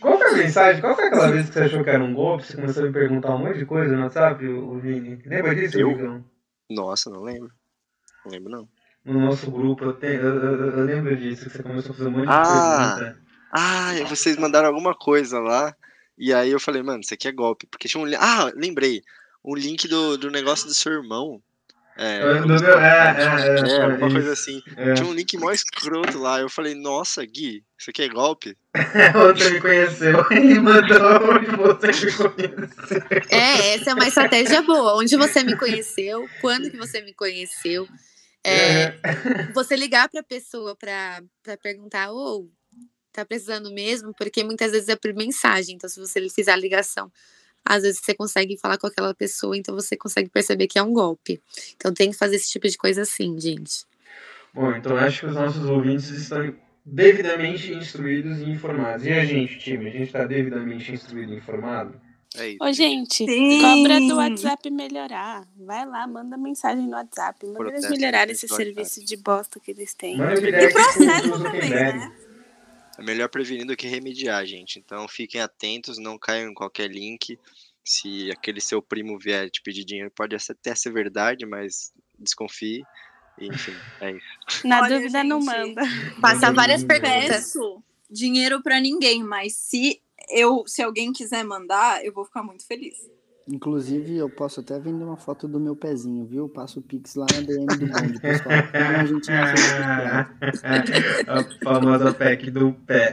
Qual 0.01 0.19
foi 0.19 0.29
a 0.29 0.37
mensagem? 0.37 0.81
Qual 0.81 0.97
foi 0.97 1.07
aquela 1.07 1.31
vez 1.31 1.49
que 1.49 1.53
você 1.53 1.61
achou 1.61 1.85
que 1.85 1.91
era 1.91 2.03
um 2.03 2.15
golpe? 2.15 2.45
Você 2.45 2.57
começou 2.57 2.83
a 2.83 2.87
me 2.87 2.93
perguntar 2.93 3.35
um 3.35 3.39
monte 3.39 3.59
de 3.59 3.67
coisa 3.67 3.95
no 3.95 4.03
WhatsApp, 4.03 4.47
o 4.47 4.79
Vini? 4.81 5.19
Lembra 5.27 5.55
disso, 5.55 5.79
eu? 5.79 6.25
Nossa, 6.71 7.11
não 7.11 7.23
lembro. 7.23 7.51
Não 8.25 8.33
lembro, 8.33 8.51
não 8.51 8.80
no 9.13 9.21
nosso 9.21 9.51
grupo. 9.51 9.85
Eu, 9.85 9.93
tenho, 9.93 10.21
eu, 10.21 10.35
eu, 10.37 10.71
eu, 10.79 10.85
lembro 10.85 11.17
disso, 11.17 11.45
que 11.45 11.57
você 11.57 11.63
começou 11.63 11.93
a 11.93 11.95
fazer 11.95 12.09
um 12.09 12.13
monte 12.13 12.27
de 12.27 12.33
ah, 12.33 12.97
pergunta. 12.99 13.21
Ah, 13.53 13.93
vocês 14.09 14.37
mandaram 14.37 14.69
alguma 14.69 14.95
coisa 14.95 15.39
lá. 15.39 15.75
E 16.17 16.33
aí 16.33 16.51
eu 16.51 16.61
falei, 16.61 16.83
mano, 16.83 17.01
isso 17.01 17.15
aqui 17.15 17.29
é 17.29 17.33
golpe. 17.33 17.67
Porque 17.67 17.89
tinha 17.89 18.03
um. 18.03 18.09
Ah, 18.19 18.53
lembrei. 18.55 19.03
O 19.43 19.55
link 19.55 19.89
do, 19.89 20.19
do 20.19 20.31
negócio 20.31 20.67
do 20.67 20.75
seu 20.75 20.93
irmão. 20.93 21.43
É, 21.97 22.17
é, 22.17 22.41
meu, 22.41 22.57
é, 22.57 23.17
é, 23.19 23.77
é, 23.77 23.87
uma 23.87 24.11
coisa 24.11 24.33
assim. 24.33 24.63
É. 24.77 24.95
Tinha 24.95 25.07
um 25.07 25.13
link 25.13 25.37
mó 25.37 25.51
escroto 25.51 26.19
lá. 26.19 26.41
Eu 26.41 26.49
falei, 26.49 26.75
nossa, 26.75 27.25
Gui, 27.27 27.63
isso 27.79 27.91
aqui 27.91 28.03
é 28.03 28.09
golpe? 28.09 28.57
Você 29.35 29.51
me 29.51 29.61
conheceu 29.61 30.27
e 30.33 30.59
mandou 30.59 31.31
onde 31.31 31.51
você 31.57 32.07
me 32.07 32.13
conheceu. 32.13 33.03
É, 33.29 33.75
essa 33.75 33.91
é 33.91 33.95
uma 33.95 34.07
estratégia 34.07 34.63
boa. 34.63 34.97
Onde 34.97 35.17
você 35.17 35.43
me 35.43 35.57
conheceu, 35.57 36.27
quando 36.41 36.71
que 36.71 36.77
você 36.77 37.03
me 37.03 37.13
conheceu. 37.13 37.87
É, 38.45 38.83
é. 38.83 39.53
você 39.55 39.77
ligar 39.77 40.09
para 40.09 40.21
a 40.21 40.25
pessoa 40.25 40.75
para 40.75 41.23
perguntar, 41.63 42.11
ou 42.11 42.45
oh, 42.45 42.51
tá 43.13 43.25
precisando 43.25 43.73
mesmo, 43.73 44.15
porque 44.15 44.43
muitas 44.43 44.73
vezes 44.73 44.89
é 44.89 44.97
por 44.97 45.13
mensagem. 45.15 45.75
Então, 45.75 45.91
se 45.91 46.01
você 46.01 46.29
fizer 46.29 46.53
a 46.53 46.57
ligação 46.57 47.11
às 47.65 47.83
vezes 47.83 48.01
você 48.03 48.15
consegue 48.15 48.57
falar 48.57 48.79
com 48.79 48.87
aquela 48.87 49.15
pessoa, 49.15 49.57
então 49.57 49.75
você 49.75 49.97
consegue 49.97 50.29
perceber 50.29 50.67
que 50.67 50.79
é 50.79 50.83
um 50.83 50.93
golpe. 50.93 51.41
Então 51.77 51.93
tem 51.93 52.11
que 52.11 52.17
fazer 52.17 52.37
esse 52.37 52.51
tipo 52.51 52.69
de 52.69 52.77
coisa 52.77 53.03
assim, 53.03 53.39
gente. 53.39 53.85
Bom, 54.53 54.73
então 54.75 54.97
acho 54.97 55.21
que 55.21 55.27
os 55.27 55.35
nossos 55.35 55.65
ouvintes 55.69 56.09
estão 56.11 56.55
devidamente 56.85 57.73
instruídos 57.73 58.41
e 58.41 58.45
informados. 58.45 59.07
E 59.07 59.13
a 59.13 59.25
gente, 59.25 59.59
time, 59.59 59.89
a 59.89 59.93
gente 59.93 60.05
está 60.05 60.25
devidamente 60.25 60.93
instruído 60.93 61.33
e 61.33 61.37
informado? 61.37 62.01
É 62.37 62.49
isso. 62.51 62.59
Ô, 62.63 62.73
gente, 62.73 63.25
Sim. 63.25 63.61
cobra 63.61 63.99
do 64.01 64.17
WhatsApp 64.17 64.71
melhorar. 64.71 65.49
Vai 65.57 65.85
lá, 65.85 66.07
manda 66.07 66.37
mensagem 66.37 66.87
no 66.87 66.93
WhatsApp. 66.93 67.45
Manda 67.45 67.59
eles 67.59 67.73
Protesto 67.73 67.91
melhorarem 67.91 68.27
do 68.29 68.33
esse 68.33 68.49
serviço 68.49 69.05
de 69.05 69.17
bosta 69.17 69.59
que 69.59 69.73
eles 69.73 69.95
têm. 69.95 70.17
E 70.17 70.73
processo 70.73 71.43
também, 71.43 71.71
né? 71.71 72.17
É 72.99 73.03
melhor 73.03 73.29
prevenir 73.29 73.67
do 73.67 73.77
que 73.77 73.87
remediar, 73.89 74.45
gente. 74.47 74.79
Então 74.79 75.09
fiquem 75.09 75.41
atentos, 75.41 75.99
não 75.99 76.19
caiam 76.19 76.51
em 76.51 76.55
qualquer 76.55 76.89
link. 76.89 77.39
Se 77.83 78.31
aquele 78.31 78.61
seu 78.61 78.81
primo 78.81 79.19
vier 79.19 79.51
te 79.51 79.61
pedir 79.63 79.85
dinheiro, 79.85 80.13
pode 80.15 80.37
até 80.37 80.75
ser 80.75 80.93
verdade, 80.93 81.47
mas 81.47 81.93
desconfie. 82.19 82.85
E, 83.41 83.47
enfim, 83.47 83.75
é 84.01 84.13
isso. 84.13 84.67
Na 84.69 84.83
Olha, 84.83 84.99
dúvida, 84.99 85.25
não 85.25 85.41
gente, 85.41 85.51
manda. 85.51 85.83
Passar 86.21 86.53
várias 86.53 86.85
perguntas. 86.85 87.55
Dinheiro 88.11 88.63
pra 88.63 88.81
ninguém, 88.81 89.23
mas 89.23 89.55
se 89.55 90.01
eu, 90.33 90.65
se 90.67 90.83
alguém 90.83 91.13
quiser 91.13 91.45
mandar, 91.45 92.05
eu 92.05 92.13
vou 92.13 92.25
ficar 92.25 92.43
muito 92.43 92.67
feliz. 92.67 92.97
Inclusive, 93.49 94.17
eu 94.17 94.31
posso 94.31 94.61
até 94.61 94.79
vender 94.79 95.03
uma 95.03 95.17
foto 95.17 95.49
do 95.49 95.59
meu 95.59 95.75
pezinho, 95.75 96.25
viu? 96.25 96.45
Eu 96.45 96.49
passo 96.49 96.79
o 96.79 96.83
Pix 96.83 97.17
lá 97.17 97.27
na 97.35 97.41
DM 97.41 97.67
do 97.67 97.87
bonde, 97.87 98.21
pessoal. 98.21 98.55
A 98.73 99.05
gente 99.05 99.27
sociais. 99.27 100.29
a 101.27 101.65
famosa 101.65 102.15
PEC 102.15 102.51
do 102.51 102.73
pé. 102.73 103.13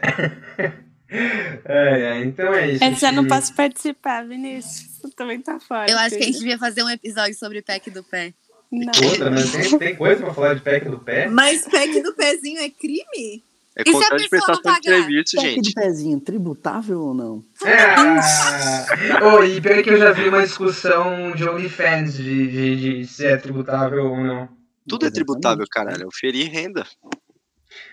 É, 1.09 2.01
é, 2.01 2.23
então 2.23 2.53
é 2.53 2.71
isso. 2.71 2.83
Essa 2.83 3.07
eu 3.07 3.13
não 3.13 3.25
posso 3.25 3.53
participar, 3.55 4.27
Vinícius. 4.27 4.99
Tu 5.01 5.09
também 5.11 5.41
tá 5.41 5.59
fora. 5.59 5.89
Eu 5.89 5.97
acho 5.97 6.17
que 6.17 6.23
a 6.23 6.25
gente 6.25 6.39
devia 6.39 6.57
fazer 6.57 6.83
um 6.83 6.89
episódio 6.89 7.33
sobre 7.33 7.61
pack 7.61 7.89
do 7.89 8.03
pé. 8.03 8.33
Não. 8.71 8.91
Puta, 8.91 9.31
mas 9.31 9.51
tem, 9.51 9.79
tem 9.79 9.95
coisa 9.95 10.23
pra 10.23 10.33
falar 10.33 10.53
de 10.55 10.61
PEC 10.61 10.89
do 10.89 10.99
pé? 10.99 11.29
Mas 11.29 11.65
pack 11.65 12.01
do 12.01 12.13
pezinho 12.13 12.59
é 12.59 12.69
crime? 12.69 13.43
É 13.77 13.83
E 13.85 13.91
contrato 13.91 14.17
de 14.17 14.27
pessoa 14.27 14.55
não 14.55 14.61
prestação 14.63 14.81
de 14.81 14.89
serviço, 14.89 15.39
gente. 15.39 15.61
de 15.61 15.73
pezinho, 15.73 16.19
tributável 16.19 16.99
ou 16.99 17.13
não? 17.13 17.43
Ah, 17.63 19.35
oh, 19.35 19.43
e 19.43 19.61
pior 19.61 19.83
que 19.83 19.91
eu 19.91 19.97
já 19.97 20.11
vi 20.11 20.29
uma 20.29 20.41
discussão 20.41 21.31
de 21.33 21.47
OnlyFans 21.47 22.15
de, 22.15 22.47
de, 22.47 23.01
de 23.01 23.07
se 23.07 23.25
é 23.27 23.37
tributável 23.37 24.05
ou 24.05 24.17
não. 24.17 24.49
Tudo 24.87 25.05
é 25.05 25.11
tributável, 25.11 25.65
caralho. 25.69 26.03
Eu 26.03 26.11
feri 26.11 26.43
renda. 26.45 26.85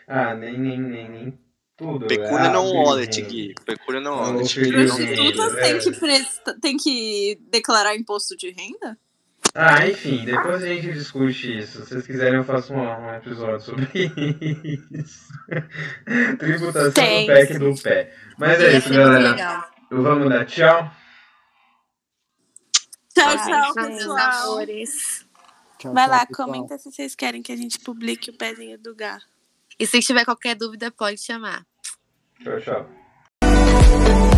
Ah, 0.09 0.35
nem, 0.35 0.59
nem, 0.59 0.81
nem, 0.81 1.09
nem 1.11 1.39
tudo. 1.77 2.07
Pecúnia 2.07 2.49
ah, 2.49 2.53
não 2.53 2.65
feri 2.65 2.79
wallet. 2.79 3.23
Gui. 3.23 3.55
Pecúnia 3.67 4.01
não 4.01 4.17
wallet. 4.17 4.59
Não-. 4.59 4.87
Prostitutas 4.87 5.55
é. 5.55 5.61
têm 5.61 5.79
que, 5.81 5.93
presta- 5.93 6.61
têm 6.61 6.77
que 6.79 7.39
declarar 7.51 7.95
imposto 7.95 8.35
de 8.37 8.51
renda? 8.51 8.97
Ah, 9.57 9.87
enfim, 9.87 10.25
depois 10.25 10.63
a 10.65 10.67
gente 10.67 10.93
discute 10.93 11.59
isso. 11.59 11.85
Se 11.85 11.91
vocês 11.91 12.07
quiserem, 12.07 12.39
eu 12.39 12.45
faço 12.45 12.75
um, 12.75 12.81
um 12.81 13.15
episódio 13.15 13.61
sobre 13.61 13.89
isso. 14.91 15.29
Tributação 16.39 16.93
Tem. 16.93 17.27
do 17.27 17.33
PEC 17.33 17.59
do 17.59 17.75
pé. 17.81 18.13
Mas 18.37 18.61
é 18.61 18.77
isso, 18.79 18.93
galera. 18.93 19.65
Vamos 19.93 20.29
dar 20.29 20.45
tchau. 20.45 20.91
Tchau, 23.15 23.37
tchau, 23.37 23.75
pessoal. 23.75 24.67
Tchau, 25.79 25.95
Vai 25.95 26.09
lá, 26.09 26.27
pessoal. 26.27 26.49
comenta 26.49 26.77
se 26.77 26.91
vocês 26.91 27.15
querem 27.15 27.41
que 27.41 27.53
a 27.53 27.57
gente 27.57 27.79
publique 27.79 28.31
o 28.31 28.37
pezinho 28.37 28.77
do 28.77 28.93
Gá. 28.97 29.21
E 29.79 29.87
se 29.87 30.01
tiver 30.01 30.25
qualquer 30.25 30.57
dúvida, 30.57 30.91
pode 30.91 31.21
chamar. 31.21 31.65
Tchau, 32.43 32.61
tchau. 32.61 34.34